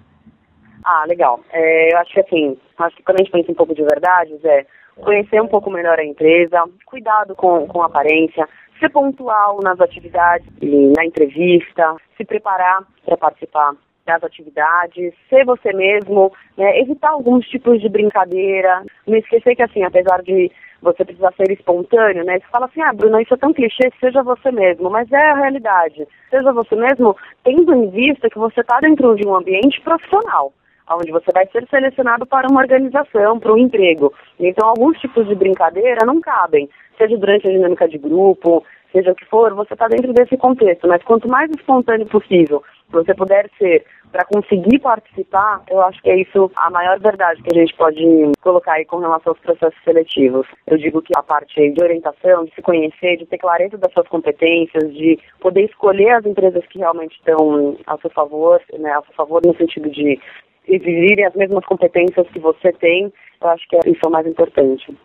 Ah, 0.89 1.03
legal. 1.05 1.41
É, 1.51 1.93
eu 1.93 1.97
acho 1.97 2.13
que 2.13 2.21
assim, 2.21 2.57
acho 2.77 2.95
que 2.95 3.03
quando 3.03 3.19
a 3.19 3.23
gente 3.23 3.31
pensa 3.33 3.51
um 3.51 3.55
pouco 3.55 3.75
de 3.75 3.83
verdades, 3.83 4.39
é 4.45 4.65
conhecer 4.95 5.41
um 5.41 5.47
pouco 5.47 5.69
melhor 5.69 5.99
a 5.99 6.05
empresa, 6.05 6.63
cuidado 6.85 7.35
com, 7.35 7.67
com 7.67 7.81
a 7.81 7.87
aparência, 7.87 8.47
ser 8.79 8.89
pontual 8.89 9.59
nas 9.61 9.81
atividades 9.81 10.47
e 10.61 10.93
na 10.95 11.03
entrevista, 11.03 11.93
se 12.15 12.23
preparar 12.23 12.83
para 13.05 13.17
participar 13.17 13.73
das 14.05 14.23
atividades, 14.23 15.13
ser 15.29 15.43
você 15.43 15.73
mesmo, 15.73 16.31
né, 16.57 16.79
evitar 16.79 17.09
alguns 17.09 17.45
tipos 17.49 17.81
de 17.81 17.89
brincadeira, 17.89 18.85
não 19.05 19.17
esquecer 19.17 19.57
que 19.57 19.63
assim, 19.63 19.83
apesar 19.83 20.23
de 20.23 20.49
você 20.81 21.03
precisar 21.03 21.33
ser 21.33 21.51
espontâneo, 21.51 22.23
né? 22.23 22.39
Você 22.39 22.45
fala 22.49 22.67
assim, 22.67 22.81
ah, 22.81 22.93
Bruno, 22.93 23.19
isso 23.19 23.33
é 23.33 23.37
tão 23.37 23.51
clichê, 23.51 23.91
seja 23.99 24.23
você 24.23 24.53
mesmo, 24.53 24.89
mas 24.89 25.11
é 25.11 25.31
a 25.31 25.35
realidade. 25.35 26.07
Seja 26.29 26.53
você 26.53 26.77
mesmo, 26.77 27.13
tendo 27.43 27.73
em 27.73 27.89
vista 27.89 28.29
que 28.29 28.39
você 28.39 28.61
está 28.61 28.79
dentro 28.79 29.15
de 29.15 29.27
um 29.27 29.35
ambiente 29.35 29.81
profissional 29.81 30.53
onde 30.95 31.11
você 31.11 31.31
vai 31.33 31.47
ser 31.47 31.67
selecionado 31.69 32.25
para 32.25 32.47
uma 32.49 32.61
organização, 32.61 33.39
para 33.39 33.53
um 33.53 33.57
emprego. 33.57 34.13
Então, 34.39 34.69
alguns 34.69 34.99
tipos 34.99 35.27
de 35.27 35.35
brincadeira 35.35 36.05
não 36.05 36.21
cabem, 36.21 36.69
seja 36.97 37.17
durante 37.17 37.47
a 37.47 37.51
dinâmica 37.51 37.87
de 37.87 37.97
grupo, 37.97 38.63
seja 38.91 39.11
o 39.11 39.15
que 39.15 39.25
for, 39.25 39.53
você 39.53 39.73
está 39.73 39.87
dentro 39.87 40.13
desse 40.13 40.37
contexto. 40.37 40.87
Mas 40.87 41.03
quanto 41.03 41.29
mais 41.29 41.49
espontâneo 41.51 42.07
possível 42.07 42.63
você 42.89 43.13
puder 43.13 43.49
ser 43.57 43.85
para 44.11 44.23
conseguir 44.25 44.79
participar, 44.79 45.61
eu 45.69 45.81
acho 45.81 46.01
que 46.01 46.09
é 46.09 46.21
isso 46.21 46.49
a 46.55 46.69
maior 46.69 46.97
verdade 46.99 47.41
que 47.41 47.53
a 47.53 47.59
gente 47.59 47.75
pode 47.75 48.01
colocar 48.41 48.73
aí 48.73 48.85
com 48.85 48.99
relação 48.99 49.31
aos 49.31 49.39
processos 49.39 49.83
seletivos. 49.83 50.47
Eu 50.65 50.77
digo 50.77 51.01
que 51.01 51.11
a 51.17 51.21
parte 51.21 51.69
de 51.69 51.83
orientação, 51.83 52.45
de 52.45 52.53
se 52.55 52.61
conhecer, 52.61 53.17
de 53.17 53.25
ter 53.25 53.37
clareza 53.37 53.77
das 53.77 53.91
suas 53.91 54.07
competências, 54.07 54.93
de 54.93 55.19
poder 55.41 55.65
escolher 55.65 56.11
as 56.11 56.25
empresas 56.25 56.65
que 56.67 56.79
realmente 56.79 57.17
estão 57.17 57.77
a 57.85 57.97
seu 57.97 58.09
favor, 58.11 58.61
né, 58.79 58.91
a 58.91 59.01
seu 59.01 59.13
favor 59.13 59.41
no 59.45 59.55
sentido 59.55 59.89
de 59.89 60.19
exigirem 60.67 61.25
as 61.25 61.35
mesmas 61.35 61.65
competências 61.65 62.27
que 62.29 62.39
você 62.39 62.71
tem, 62.73 63.11
eu 63.41 63.49
acho 63.49 63.67
que 63.67 63.75
é 63.75 63.79
isso 63.89 64.01
é 64.03 64.07
o 64.07 64.11
mais 64.11 64.27
importante. 64.27 64.95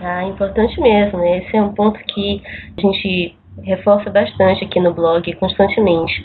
Ah, 0.00 0.24
importante 0.24 0.80
mesmo. 0.80 1.18
Né? 1.18 1.38
Esse 1.38 1.56
é 1.56 1.62
um 1.62 1.74
ponto 1.74 1.98
que 2.00 2.42
a 2.76 2.80
gente 2.80 3.36
reforça 3.62 4.10
bastante 4.10 4.64
aqui 4.64 4.80
no 4.80 4.94
blog 4.94 5.32
constantemente. 5.34 6.24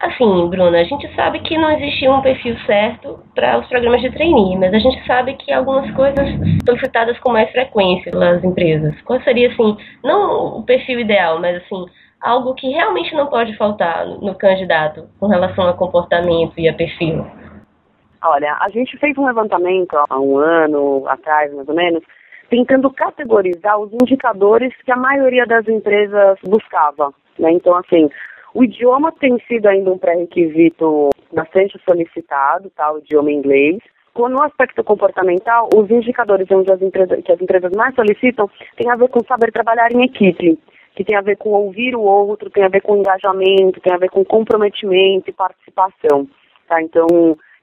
Assim, 0.00 0.48
Bruna, 0.48 0.78
a 0.78 0.84
gente 0.84 1.12
sabe 1.16 1.40
que 1.40 1.58
não 1.58 1.72
existe 1.72 2.08
um 2.08 2.20
perfil 2.20 2.56
certo 2.66 3.18
para 3.34 3.58
os 3.58 3.66
programas 3.66 4.00
de 4.00 4.10
trainee, 4.10 4.56
mas 4.56 4.72
a 4.72 4.78
gente 4.78 5.04
sabe 5.04 5.34
que 5.34 5.52
algumas 5.52 5.90
coisas 5.92 6.28
solicitadas 6.64 7.18
com 7.18 7.32
mais 7.32 7.50
frequência 7.50 8.12
pelas 8.12 8.42
empresas. 8.44 8.94
Qual 9.02 9.20
seria, 9.22 9.48
assim, 9.48 9.76
não 10.04 10.58
o 10.58 10.62
perfil 10.62 11.00
ideal, 11.00 11.40
mas 11.40 11.56
assim, 11.56 11.84
algo 12.20 12.54
que 12.54 12.68
realmente 12.70 13.12
não 13.14 13.26
pode 13.26 13.56
faltar 13.56 14.06
no 14.06 14.36
candidato 14.36 15.08
com 15.18 15.26
relação 15.26 15.66
a 15.66 15.72
comportamento 15.72 16.52
e 16.56 16.68
a 16.68 16.74
perfil? 16.74 17.26
Olha, 18.22 18.56
a 18.60 18.68
gente 18.68 18.96
fez 18.98 19.16
um 19.16 19.26
levantamento 19.26 19.96
há 19.96 20.18
um 20.18 20.38
ano 20.38 21.04
atrás, 21.06 21.52
mais 21.54 21.68
ou 21.68 21.74
menos, 21.74 22.02
tentando 22.50 22.90
categorizar 22.90 23.78
os 23.78 23.92
indicadores 23.92 24.74
que 24.84 24.90
a 24.90 24.96
maioria 24.96 25.46
das 25.46 25.68
empresas 25.68 26.38
buscava. 26.44 27.12
Né? 27.38 27.52
Então, 27.52 27.76
assim, 27.76 28.10
o 28.54 28.64
idioma 28.64 29.12
tem 29.12 29.38
sido 29.46 29.66
ainda 29.66 29.92
um 29.92 29.98
pré-requisito 29.98 31.10
bastante 31.32 31.78
solicitado, 31.84 32.70
tá? 32.70 32.92
o 32.92 32.98
idioma 32.98 33.30
inglês. 33.30 33.78
No 34.16 34.42
aspecto 34.42 34.82
comportamental, 34.82 35.68
os 35.72 35.88
indicadores 35.88 36.50
onde 36.50 36.72
as 36.72 36.82
empresas, 36.82 37.22
que 37.22 37.30
as 37.30 37.40
empresas 37.40 37.70
mais 37.76 37.94
solicitam 37.94 38.50
tem 38.76 38.90
a 38.90 38.96
ver 38.96 39.08
com 39.10 39.20
saber 39.22 39.52
trabalhar 39.52 39.92
em 39.92 40.02
equipe, 40.02 40.58
que 40.96 41.04
tem 41.04 41.14
a 41.14 41.20
ver 41.20 41.36
com 41.36 41.50
ouvir 41.50 41.94
o 41.94 42.00
outro, 42.00 42.50
tem 42.50 42.64
a 42.64 42.68
ver 42.68 42.80
com 42.80 42.96
engajamento, 42.96 43.80
tem 43.80 43.92
a 43.92 43.96
ver 43.96 44.10
com 44.10 44.24
comprometimento 44.24 45.30
e 45.30 45.32
participação. 45.32 46.26
Tá? 46.66 46.82
Então, 46.82 47.06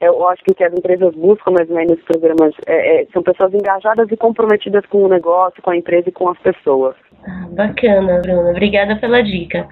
eu 0.02 0.28
acho 0.28 0.44
que 0.44 0.52
o 0.52 0.56
que 0.56 0.64
as 0.64 0.74
empresas 0.74 1.14
buscam 1.16 1.52
mais 1.52 1.70
ou 1.70 1.76
menos 1.76 1.98
nos 1.98 2.06
programas 2.06 2.54
é, 2.68 3.02
é, 3.02 3.06
são 3.14 3.24
pessoas 3.24 3.54
engajadas 3.54 4.12
e 4.12 4.18
comprometidas 4.18 4.86
com 4.88 5.04
o 5.04 5.10
negócio, 5.10 5.62
com 5.62 5.70
a 5.70 5.78
empresa 5.78 6.10
e 6.10 6.12
com 6.12 6.30
as 6.30 6.38
pessoas. 6.40 6.96
Ah, 7.28 7.48
bacana, 7.52 8.20
Bruna. 8.22 8.52
Obrigada 8.52 8.96
pela 8.98 9.22
dica. 9.22 9.68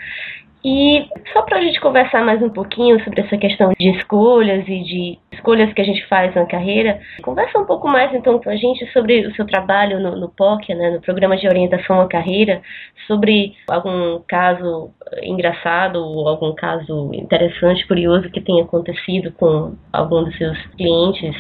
E 0.66 1.10
só 1.34 1.42
para 1.42 1.58
a 1.58 1.62
gente 1.62 1.80
conversar 1.82 2.24
mais 2.24 2.42
um 2.42 2.50
pouquinho 2.50 3.04
sobre 3.04 3.20
essa 3.20 3.38
questão 3.38 3.74
de 3.78 3.90
escolhas 3.98 4.66
e 4.66 4.84
de 4.84 5.20
escolhas 5.34 5.74
que 5.74 5.82
a 5.82 5.84
gente 5.84 6.06
faz 6.08 6.34
na 6.34 6.46
carreira, 6.46 7.02
conversa 7.22 7.60
um 7.60 7.66
pouco 7.66 7.86
mais 7.86 8.14
então 8.14 8.40
com 8.40 8.50
a 8.50 8.56
gente 8.56 8.90
sobre 8.94 9.28
o 9.28 9.36
seu 9.36 9.46
trabalho 9.46 10.00
no, 10.00 10.16
no 10.16 10.30
POC, 10.30 10.74
né, 10.74 10.92
no 10.92 11.02
Programa 11.02 11.36
de 11.36 11.48
Orientação 11.48 12.00
à 12.00 12.08
Carreira, 12.08 12.62
sobre 13.08 13.54
algum 13.68 14.22
caso 14.26 14.92
engraçado 15.22 15.98
ou 15.98 16.30
algum 16.30 16.56
caso 16.56 17.14
interessante, 17.14 17.86
curioso 17.86 18.30
que 18.30 18.40
tenha 18.40 18.64
acontecido 18.64 19.34
com 19.34 19.76
algum 19.92 20.24
dos 20.24 20.38
seus 20.38 20.58
clientes. 20.78 21.36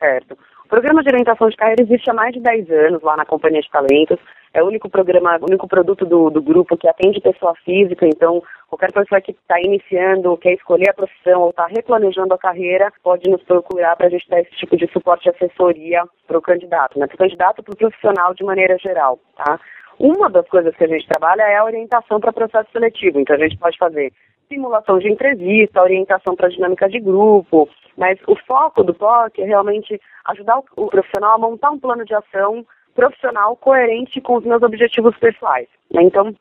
Certo. 0.00 0.36
O 0.66 0.68
programa 0.68 1.00
de 1.00 1.08
orientação 1.08 1.48
de 1.48 1.56
carreira 1.56 1.80
existe 1.80 2.10
há 2.10 2.12
mais 2.12 2.34
de 2.34 2.40
10 2.40 2.68
anos 2.72 3.00
lá 3.00 3.16
na 3.16 3.24
Companhia 3.24 3.60
de 3.60 3.70
Talentos. 3.70 4.18
É 4.52 4.60
o 4.60 4.66
único 4.66 4.90
programa, 4.90 5.38
o 5.40 5.44
único 5.44 5.68
produto 5.68 6.04
do, 6.04 6.28
do 6.28 6.42
grupo 6.42 6.76
que 6.76 6.88
atende 6.88 7.20
pessoa 7.20 7.54
física, 7.64 8.04
então 8.04 8.42
qualquer 8.68 8.92
pessoa 8.92 9.20
que 9.20 9.30
está 9.30 9.60
iniciando, 9.60 10.36
quer 10.38 10.54
escolher 10.54 10.90
a 10.90 10.94
profissão 10.94 11.42
ou 11.42 11.50
está 11.50 11.66
replanejando 11.66 12.34
a 12.34 12.38
carreira, 12.38 12.92
pode 13.00 13.30
nos 13.30 13.44
procurar 13.44 13.94
para 13.94 14.08
a 14.08 14.10
gente 14.10 14.28
dar 14.28 14.40
esse 14.40 14.50
tipo 14.56 14.76
de 14.76 14.90
suporte 14.92 15.26
e 15.26 15.30
assessoria 15.30 16.02
para 16.26 16.38
o 16.38 16.42
candidato, 16.42 16.98
né? 16.98 17.06
Para 17.06 17.14
o 17.14 17.18
candidato, 17.18 17.62
para 17.62 17.72
o 17.72 17.76
profissional 17.76 18.34
de 18.34 18.42
maneira 18.42 18.76
geral, 18.76 19.20
tá? 19.36 19.60
Uma 20.00 20.28
das 20.28 20.48
coisas 20.48 20.74
que 20.74 20.82
a 20.82 20.88
gente 20.88 21.06
trabalha 21.06 21.42
é 21.42 21.58
a 21.58 21.64
orientação 21.64 22.18
para 22.18 22.32
processo 22.32 22.68
seletivo. 22.72 23.20
Então, 23.20 23.36
a 23.36 23.38
gente 23.38 23.56
pode 23.56 23.78
fazer 23.78 24.12
simulação 24.48 24.98
de 24.98 25.10
entrevista, 25.10 25.82
orientação 25.82 26.34
para 26.34 26.48
dinâmica 26.48 26.88
de 26.88 27.00
grupo, 27.00 27.68
mas 27.96 28.18
o 28.26 28.36
foco 28.46 28.82
do 28.82 28.94
POC 28.94 29.42
é 29.42 29.46
realmente 29.46 30.00
ajudar 30.26 30.60
o 30.76 30.86
profissional 30.88 31.34
a 31.34 31.38
montar 31.38 31.70
um 31.70 31.78
plano 31.78 32.04
de 32.04 32.14
ação 32.14 32.64
profissional 32.94 33.56
coerente 33.56 34.20
com 34.20 34.36
os 34.36 34.44
meus 34.44 34.62
objetivos 34.62 35.16
pessoais. 35.18 35.68
Né? 35.92 36.02
Então, 36.02 36.34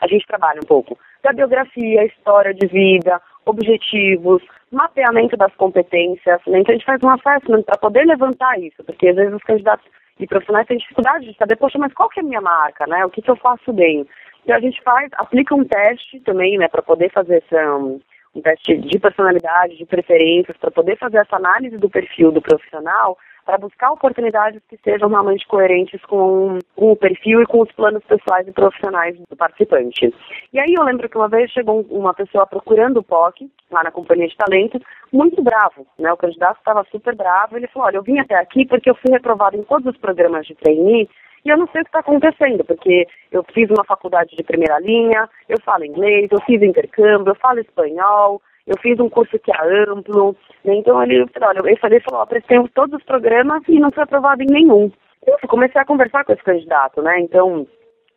a 0.00 0.06
gente 0.06 0.26
trabalha 0.26 0.60
um 0.62 0.66
pouco 0.66 0.98
da 1.22 1.32
biografia, 1.32 2.04
história 2.04 2.52
de 2.52 2.66
vida, 2.66 3.20
objetivos, 3.46 4.42
mapeamento 4.70 5.36
das 5.36 5.54
competências. 5.54 6.40
Né? 6.46 6.60
Então, 6.60 6.72
a 6.74 6.76
gente 6.76 6.86
faz 6.86 7.00
um 7.02 7.10
assessment 7.10 7.62
para 7.62 7.78
poder 7.78 8.04
levantar 8.06 8.58
isso, 8.60 8.82
porque 8.84 9.08
às 9.08 9.16
vezes 9.16 9.34
os 9.34 9.42
candidatos 9.42 9.86
e 10.18 10.26
profissionais 10.26 10.66
têm 10.66 10.76
dificuldade 10.76 11.26
de 11.26 11.36
saber, 11.36 11.56
poxa, 11.56 11.78
mas 11.78 11.92
qual 11.94 12.08
que 12.08 12.20
é 12.20 12.22
a 12.22 12.26
minha 12.26 12.40
marca, 12.40 12.86
né? 12.86 13.04
O 13.04 13.10
que, 13.10 13.22
que 13.22 13.30
eu 13.30 13.36
faço 13.36 13.72
bem? 13.72 14.06
Então 14.42 14.56
a 14.56 14.60
gente 14.60 14.80
faz, 14.82 15.08
aplica 15.14 15.54
um 15.54 15.64
teste 15.64 16.20
também, 16.20 16.58
né, 16.58 16.68
para 16.68 16.82
poder 16.82 17.10
fazer 17.12 17.42
essa, 17.44 17.76
um, 17.76 18.00
teste 18.42 18.76
de 18.76 18.98
personalidade, 18.98 19.76
de 19.76 19.86
preferências, 19.86 20.56
para 20.56 20.70
poder 20.70 20.96
fazer 20.98 21.18
essa 21.18 21.36
análise 21.36 21.76
do 21.76 21.88
perfil 21.88 22.32
do 22.32 22.42
profissional, 22.42 23.16
para 23.44 23.58
buscar 23.58 23.90
oportunidades 23.90 24.62
que 24.68 24.78
sejam 24.84 25.08
realmente 25.08 25.46
coerentes 25.46 26.00
com, 26.04 26.58
com, 26.76 26.92
o 26.92 26.96
perfil 26.96 27.42
e 27.42 27.46
com 27.46 27.60
os 27.60 27.72
planos 27.72 28.02
pessoais 28.04 28.46
e 28.46 28.52
profissionais 28.52 29.18
do 29.18 29.36
participante. 29.36 30.14
E 30.52 30.58
aí 30.60 30.74
eu 30.74 30.84
lembro 30.84 31.08
que 31.08 31.16
uma 31.16 31.28
vez 31.28 31.50
chegou 31.50 31.80
uma 31.90 32.14
pessoa 32.14 32.46
procurando 32.46 32.98
o 32.98 33.02
POC, 33.02 33.50
lá 33.70 33.82
na 33.82 33.90
companhia 33.90 34.28
de 34.28 34.36
talento, 34.36 34.80
muito 35.12 35.42
bravo, 35.42 35.86
né? 35.98 36.12
O 36.12 36.16
candidato 36.16 36.58
estava 36.58 36.86
super 36.90 37.16
bravo, 37.16 37.56
ele 37.56 37.66
falou, 37.66 37.88
olha, 37.88 37.96
eu 37.96 38.02
vim 38.02 38.18
até 38.18 38.36
aqui 38.36 38.64
porque 38.64 38.88
eu 38.88 38.94
fui 38.94 39.10
reprovado 39.10 39.56
em 39.56 39.64
todos 39.64 39.86
os 39.92 40.00
programas 40.00 40.46
de 40.46 40.54
trainee 40.54 41.08
e 41.44 41.48
eu 41.48 41.56
não 41.56 41.66
sei 41.68 41.80
o 41.80 41.84
que 41.84 41.88
está 41.88 41.98
acontecendo, 41.98 42.64
porque 42.64 43.06
eu 43.30 43.44
fiz 43.52 43.68
uma 43.70 43.84
faculdade 43.84 44.36
de 44.36 44.42
primeira 44.42 44.78
linha, 44.78 45.28
eu 45.48 45.60
falo 45.62 45.84
inglês, 45.84 46.28
eu 46.30 46.40
fiz 46.42 46.62
intercâmbio, 46.62 47.30
eu 47.30 47.34
falo 47.36 47.60
espanhol, 47.60 48.40
eu 48.66 48.78
fiz 48.80 48.98
um 49.00 49.08
curso 49.08 49.38
que 49.38 49.50
é 49.50 49.82
amplo, 49.88 50.36
né? 50.64 50.74
então 50.76 51.02
ele, 51.02 51.24
olha, 51.40 51.58
eu 51.68 51.76
falei, 51.78 52.00
falou, 52.00 52.20
apresentei 52.20 52.62
todos 52.74 52.94
os 52.98 53.04
programas 53.04 53.62
e 53.68 53.78
não 53.78 53.90
fui 53.90 54.02
aprovado 54.02 54.42
em 54.42 54.46
nenhum. 54.46 54.90
Eu 55.26 55.36
comecei 55.48 55.80
a 55.80 55.84
conversar 55.84 56.24
com 56.24 56.32
esse 56.32 56.42
candidato, 56.42 57.00
né? 57.00 57.20
Então, 57.20 57.66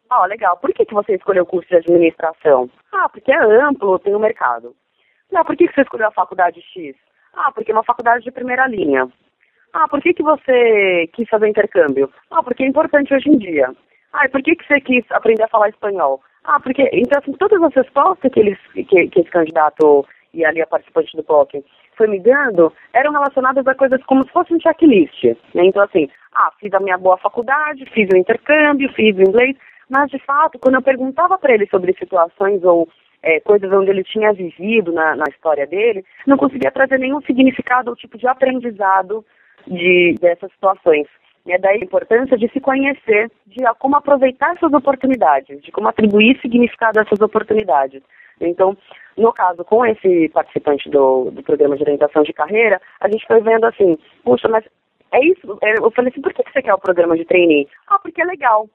ó, 0.10 0.26
legal, 0.26 0.58
por 0.58 0.74
que, 0.74 0.86
que 0.86 0.94
você 0.94 1.16
escolheu 1.16 1.44
o 1.44 1.48
curso 1.48 1.70
de 1.70 1.78
administração? 1.78 2.70
Ah, 2.92 3.10
porque 3.10 3.32
é 3.32 3.38
amplo, 3.62 4.00
tem 4.00 4.14
o 4.14 4.18
um 4.18 4.22
mercado. 4.22 4.76
Ah, 5.34 5.44
por 5.44 5.56
que, 5.56 5.68
que 5.68 5.74
você 5.74 5.82
escolheu 5.82 6.08
a 6.08 6.12
faculdade 6.12 6.62
X? 6.62 6.96
Ah, 7.34 7.52
porque 7.52 7.72
é 7.72 7.74
uma 7.74 7.84
faculdade 7.84 8.24
de 8.24 8.32
primeira 8.32 8.68
linha. 8.68 9.08
Ah, 9.78 9.90
por 9.90 10.02
que, 10.02 10.14
que 10.14 10.24
você 10.24 11.10
quis 11.12 11.28
fazer 11.28 11.50
intercâmbio? 11.50 12.10
Ah, 12.32 12.42
porque 12.42 12.64
é 12.64 12.68
importante 12.68 13.14
hoje 13.14 13.30
em 13.30 13.38
dia. 13.38 13.70
Ah, 14.14 14.26
por 14.30 14.42
que, 14.42 14.56
que 14.56 14.66
você 14.66 14.80
quis 14.80 15.04
aprender 15.12 15.44
a 15.44 15.50
falar 15.50 15.68
espanhol? 15.68 16.22
Ah, 16.46 16.62
porque, 16.62 16.90
então, 16.94 17.20
assim, 17.20 17.34
todas 17.34 17.62
as 17.62 17.74
respostas 17.74 18.32
que, 18.32 18.40
eles, 18.40 18.58
que, 18.74 18.86
que 19.10 19.20
esse 19.20 19.30
candidato 19.30 20.06
e 20.34 20.46
ali 20.46 20.62
a 20.62 20.68
participante 20.68 21.18
do 21.18 21.24
POC 21.24 21.62
foi 21.98 22.08
me 22.08 22.22
dando 22.22 22.72
eram 22.94 23.12
relacionadas 23.12 23.68
a 23.68 23.76
coisas 23.76 24.02
como 24.06 24.24
se 24.24 24.32
fosse 24.32 24.54
um 24.54 24.60
checklist. 24.62 25.26
Né? 25.54 25.66
Então, 25.66 25.84
assim, 25.84 26.10
ah, 26.34 26.54
fiz 26.58 26.74
a 26.74 26.80
minha 26.80 26.98
boa 26.98 27.18
faculdade, 27.18 27.86
fiz 27.88 28.08
o 28.14 28.18
intercâmbio, 28.18 28.94
fiz 28.94 29.18
o 29.18 29.24
inglês, 29.24 29.58
mas, 29.90 30.10
de 30.10 30.20
fato, 30.20 30.58
quando 30.58 30.76
eu 30.76 30.82
perguntava 30.82 31.38
para 31.38 31.54
ele 31.54 31.68
sobre 31.68 31.94
situações 32.00 32.64
ou 32.64 32.88
é, 33.22 33.42
coisas 33.42 33.70
onde 33.74 33.90
ele 33.90 34.06
tinha 34.06 34.32
vivido 34.32 34.94
na, 34.94 35.18
na 35.18 35.26
história 35.30 35.68
dele, 35.68 36.06
não 36.26 36.38
conseguia 36.38 36.72
trazer 36.72 36.98
nenhum 36.98 37.20
significado 37.24 37.90
ou 37.90 37.96
tipo 37.98 38.18
de 38.18 38.26
aprendizado 38.26 39.26
de, 39.68 40.16
dessas 40.20 40.52
situações. 40.52 41.08
E 41.46 41.52
é 41.52 41.60
daí 41.60 41.80
a 41.80 41.86
importância 41.86 42.38
de 42.38 42.50
se 42.50 42.60
conhecer, 42.60 43.32
de 43.46 43.64
como 43.80 43.96
aproveitar 43.96 44.56
essas 44.56 44.74
oportunidades, 44.74 45.62
de 45.62 45.72
como 45.72 45.88
atribuir 45.88 46.40
significado 46.42 47.00
a 47.00 47.04
essas 47.04 47.22
oportunidades. 47.22 48.02
Então, 48.42 48.76
no 49.16 49.32
caso, 49.32 49.64
com 49.64 49.86
esse 49.86 50.30
participante 50.30 50.90
do, 50.90 51.32
do 51.32 51.44
programa 51.44 51.78
de 51.78 51.84
orientação 51.84 52.24
de 52.24 52.34
carreira, 52.34 52.82
a 53.00 53.08
gente 53.08 53.26
foi 53.28 53.42
vendo 53.42 53.66
assim, 53.66 53.98
puxa, 54.24 54.48
mas 54.50 54.66
é 55.12 55.24
isso? 55.24 55.58
É, 55.62 55.78
eu 55.78 55.92
falei 55.92 56.12
assim, 56.12 56.22
por 56.22 56.34
que 56.34 56.44
você 56.52 56.62
quer 56.62 56.74
o 56.74 56.80
programa 56.80 57.16
de 57.16 57.26
trainee? 57.26 57.68
Ah, 57.88 58.00
porque 58.00 58.22
é 58.22 58.26
legal. 58.26 58.68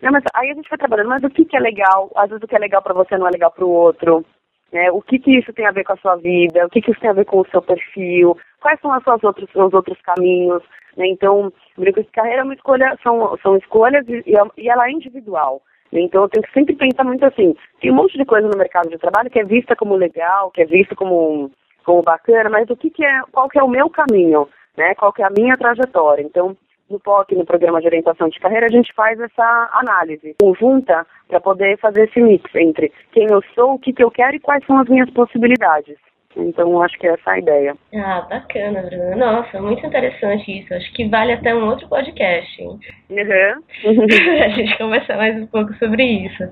Não, 0.00 0.12
mas 0.12 0.22
aí 0.34 0.50
a 0.50 0.54
gente 0.54 0.68
foi 0.68 0.78
trabalhando, 0.78 1.08
mas 1.08 1.24
o 1.24 1.30
que, 1.30 1.44
que 1.44 1.56
é 1.56 1.60
legal? 1.60 2.10
Às 2.16 2.30
vezes 2.30 2.42
o 2.42 2.46
que 2.46 2.56
é 2.56 2.58
legal 2.58 2.82
para 2.82 2.94
você 2.94 3.18
não 3.18 3.26
é 3.26 3.30
legal 3.30 3.50
para 3.50 3.64
o 3.64 3.70
outro. 3.70 4.24
Né? 4.72 4.90
O 4.90 5.02
que, 5.02 5.18
que 5.18 5.38
isso 5.38 5.52
tem 5.52 5.66
a 5.66 5.72
ver 5.72 5.84
com 5.84 5.92
a 5.92 5.96
sua 5.96 6.16
vida? 6.16 6.66
O 6.66 6.70
que, 6.70 6.80
que 6.80 6.90
isso 6.90 7.00
tem 7.00 7.10
a 7.10 7.14
ver 7.14 7.24
com 7.24 7.40
o 7.40 7.46
seu 7.50 7.60
perfil? 7.60 8.36
Quais 8.60 8.80
são 8.80 8.92
as 8.92 9.02
suas 9.02 9.22
outros, 9.24 9.48
os 9.54 9.72
outros 9.72 10.00
caminhos? 10.02 10.62
Né? 10.96 11.08
Então, 11.08 11.52
brinco 11.76 12.02
de 12.02 12.10
carreira 12.10 12.42
é 12.42 12.44
uma 12.44 12.54
escolha, 12.54 12.96
são, 13.02 13.36
são 13.42 13.56
escolhas 13.56 14.06
e, 14.08 14.24
e 14.56 14.68
ela 14.68 14.86
é 14.86 14.92
individual. 14.92 15.62
Então 15.92 16.22
eu 16.22 16.28
tenho 16.28 16.44
que 16.44 16.52
sempre 16.52 16.76
pensar 16.76 17.04
muito 17.04 17.24
assim, 17.24 17.54
tem 17.80 17.90
um 17.90 17.96
monte 17.96 18.16
de 18.16 18.24
coisa 18.24 18.46
no 18.46 18.56
mercado 18.56 18.88
de 18.88 18.98
trabalho 18.98 19.30
que 19.30 19.40
é 19.40 19.44
vista 19.44 19.74
como 19.74 19.96
legal, 19.96 20.50
que 20.52 20.62
é 20.62 20.64
vista 20.64 20.94
como, 20.94 21.50
como 21.84 22.02
bacana, 22.02 22.48
mas 22.48 22.70
o 22.70 22.76
que, 22.76 22.90
que 22.90 23.04
é, 23.04 23.20
qual 23.32 23.48
que 23.48 23.58
é 23.58 23.62
o 23.62 23.68
meu 23.68 23.90
caminho, 23.90 24.48
né? 24.76 24.94
Qual 24.94 25.12
que 25.12 25.22
é 25.22 25.26
a 25.26 25.30
minha 25.36 25.56
trajetória? 25.56 26.22
Então, 26.22 26.56
no 26.90 26.98
POC, 27.00 27.36
no 27.36 27.46
Programa 27.46 27.80
de 27.80 27.86
Orientação 27.86 28.28
de 28.28 28.38
Carreira, 28.40 28.66
a 28.66 28.70
gente 28.70 28.92
faz 28.94 29.18
essa 29.18 29.70
análise 29.72 30.34
conjunta 30.40 31.06
para 31.28 31.40
poder 31.40 31.78
fazer 31.78 32.08
esse 32.08 32.20
mix 32.20 32.52
entre 32.54 32.92
quem 33.12 33.26
eu 33.30 33.40
sou, 33.54 33.74
o 33.74 33.78
que, 33.78 33.92
que 33.92 34.02
eu 34.02 34.10
quero 34.10 34.36
e 34.36 34.40
quais 34.40 34.64
são 34.66 34.78
as 34.78 34.88
minhas 34.88 35.08
possibilidades. 35.10 35.96
Então, 36.36 36.80
acho 36.80 36.96
que 36.98 37.06
é 37.06 37.12
essa 37.12 37.32
a 37.32 37.38
ideia. 37.38 37.74
Ah, 37.94 38.20
bacana, 38.22 38.82
Bruna. 38.82 39.16
Nossa, 39.16 39.60
muito 39.60 39.84
interessante 39.84 40.60
isso. 40.60 40.72
Acho 40.72 40.92
que 40.92 41.08
vale 41.08 41.32
até 41.32 41.52
um 41.54 41.66
outro 41.66 41.88
podcast. 41.88 42.62
Hein? 42.62 42.78
Uhum. 43.10 44.38
a 44.44 44.48
gente 44.50 44.78
conversar 44.78 45.16
mais 45.16 45.36
um 45.42 45.46
pouco 45.48 45.74
sobre 45.74 46.04
isso. 46.04 46.44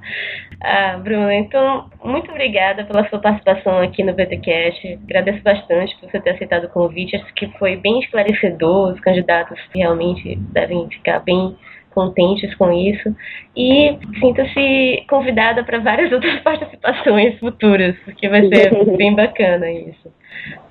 Ah, 0.61 0.99
Bruna, 0.99 1.33
então, 1.35 1.89
muito 2.05 2.29
obrigada 2.31 2.85
pela 2.85 3.09
sua 3.09 3.21
participação 3.21 3.79
aqui 3.81 4.03
no 4.03 4.15
BTcast. 4.15 4.99
Agradeço 5.05 5.43
bastante 5.45 5.97
por 6.01 6.11
você 6.11 6.21
ter 6.21 6.31
aceitado 6.31 6.65
o 6.65 6.71
convite. 6.71 7.15
Acho 7.15 7.33
que 7.35 7.47
foi 7.59 7.77
bem 7.77 8.01
esclarecedor. 8.01 8.93
Os 8.93 9.01
candidatos 9.01 9.59
realmente 9.73 10.35
devem 10.53 10.89
ficar 10.91 11.21
bem 11.21 11.57
contentes 11.99 12.55
com 12.55 12.71
isso 12.71 13.13
e 13.57 13.99
sinta-se 14.21 15.05
convidada 15.11 15.65
para 15.65 15.81
várias 15.81 16.13
outras 16.15 16.41
participações 16.43 17.37
futuras, 17.41 17.97
porque 18.05 18.29
vai 18.29 18.47
ser 18.47 18.71
bem 18.97 19.17
bacana 19.17 19.69
isso. 19.69 20.13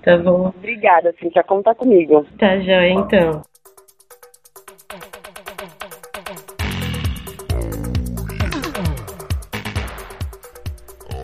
Tá 0.04 0.18
bom? 0.18 0.54
Obrigada, 0.58 1.14
Cintia. 1.20 1.44
Conta 1.44 1.76
comigo. 1.76 2.26
Tá 2.40 2.58
joia, 2.60 2.92
então. 2.92 3.42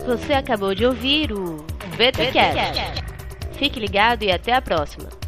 Você 0.06 0.34
acabou 0.34 0.74
de 0.74 0.84
ouvir 0.84 1.32
o 1.32 1.64
VTCast. 1.96 3.02
Fique 3.52 3.80
ligado 3.80 4.22
e 4.22 4.30
até 4.30 4.52
a 4.52 4.60
próxima. 4.60 5.23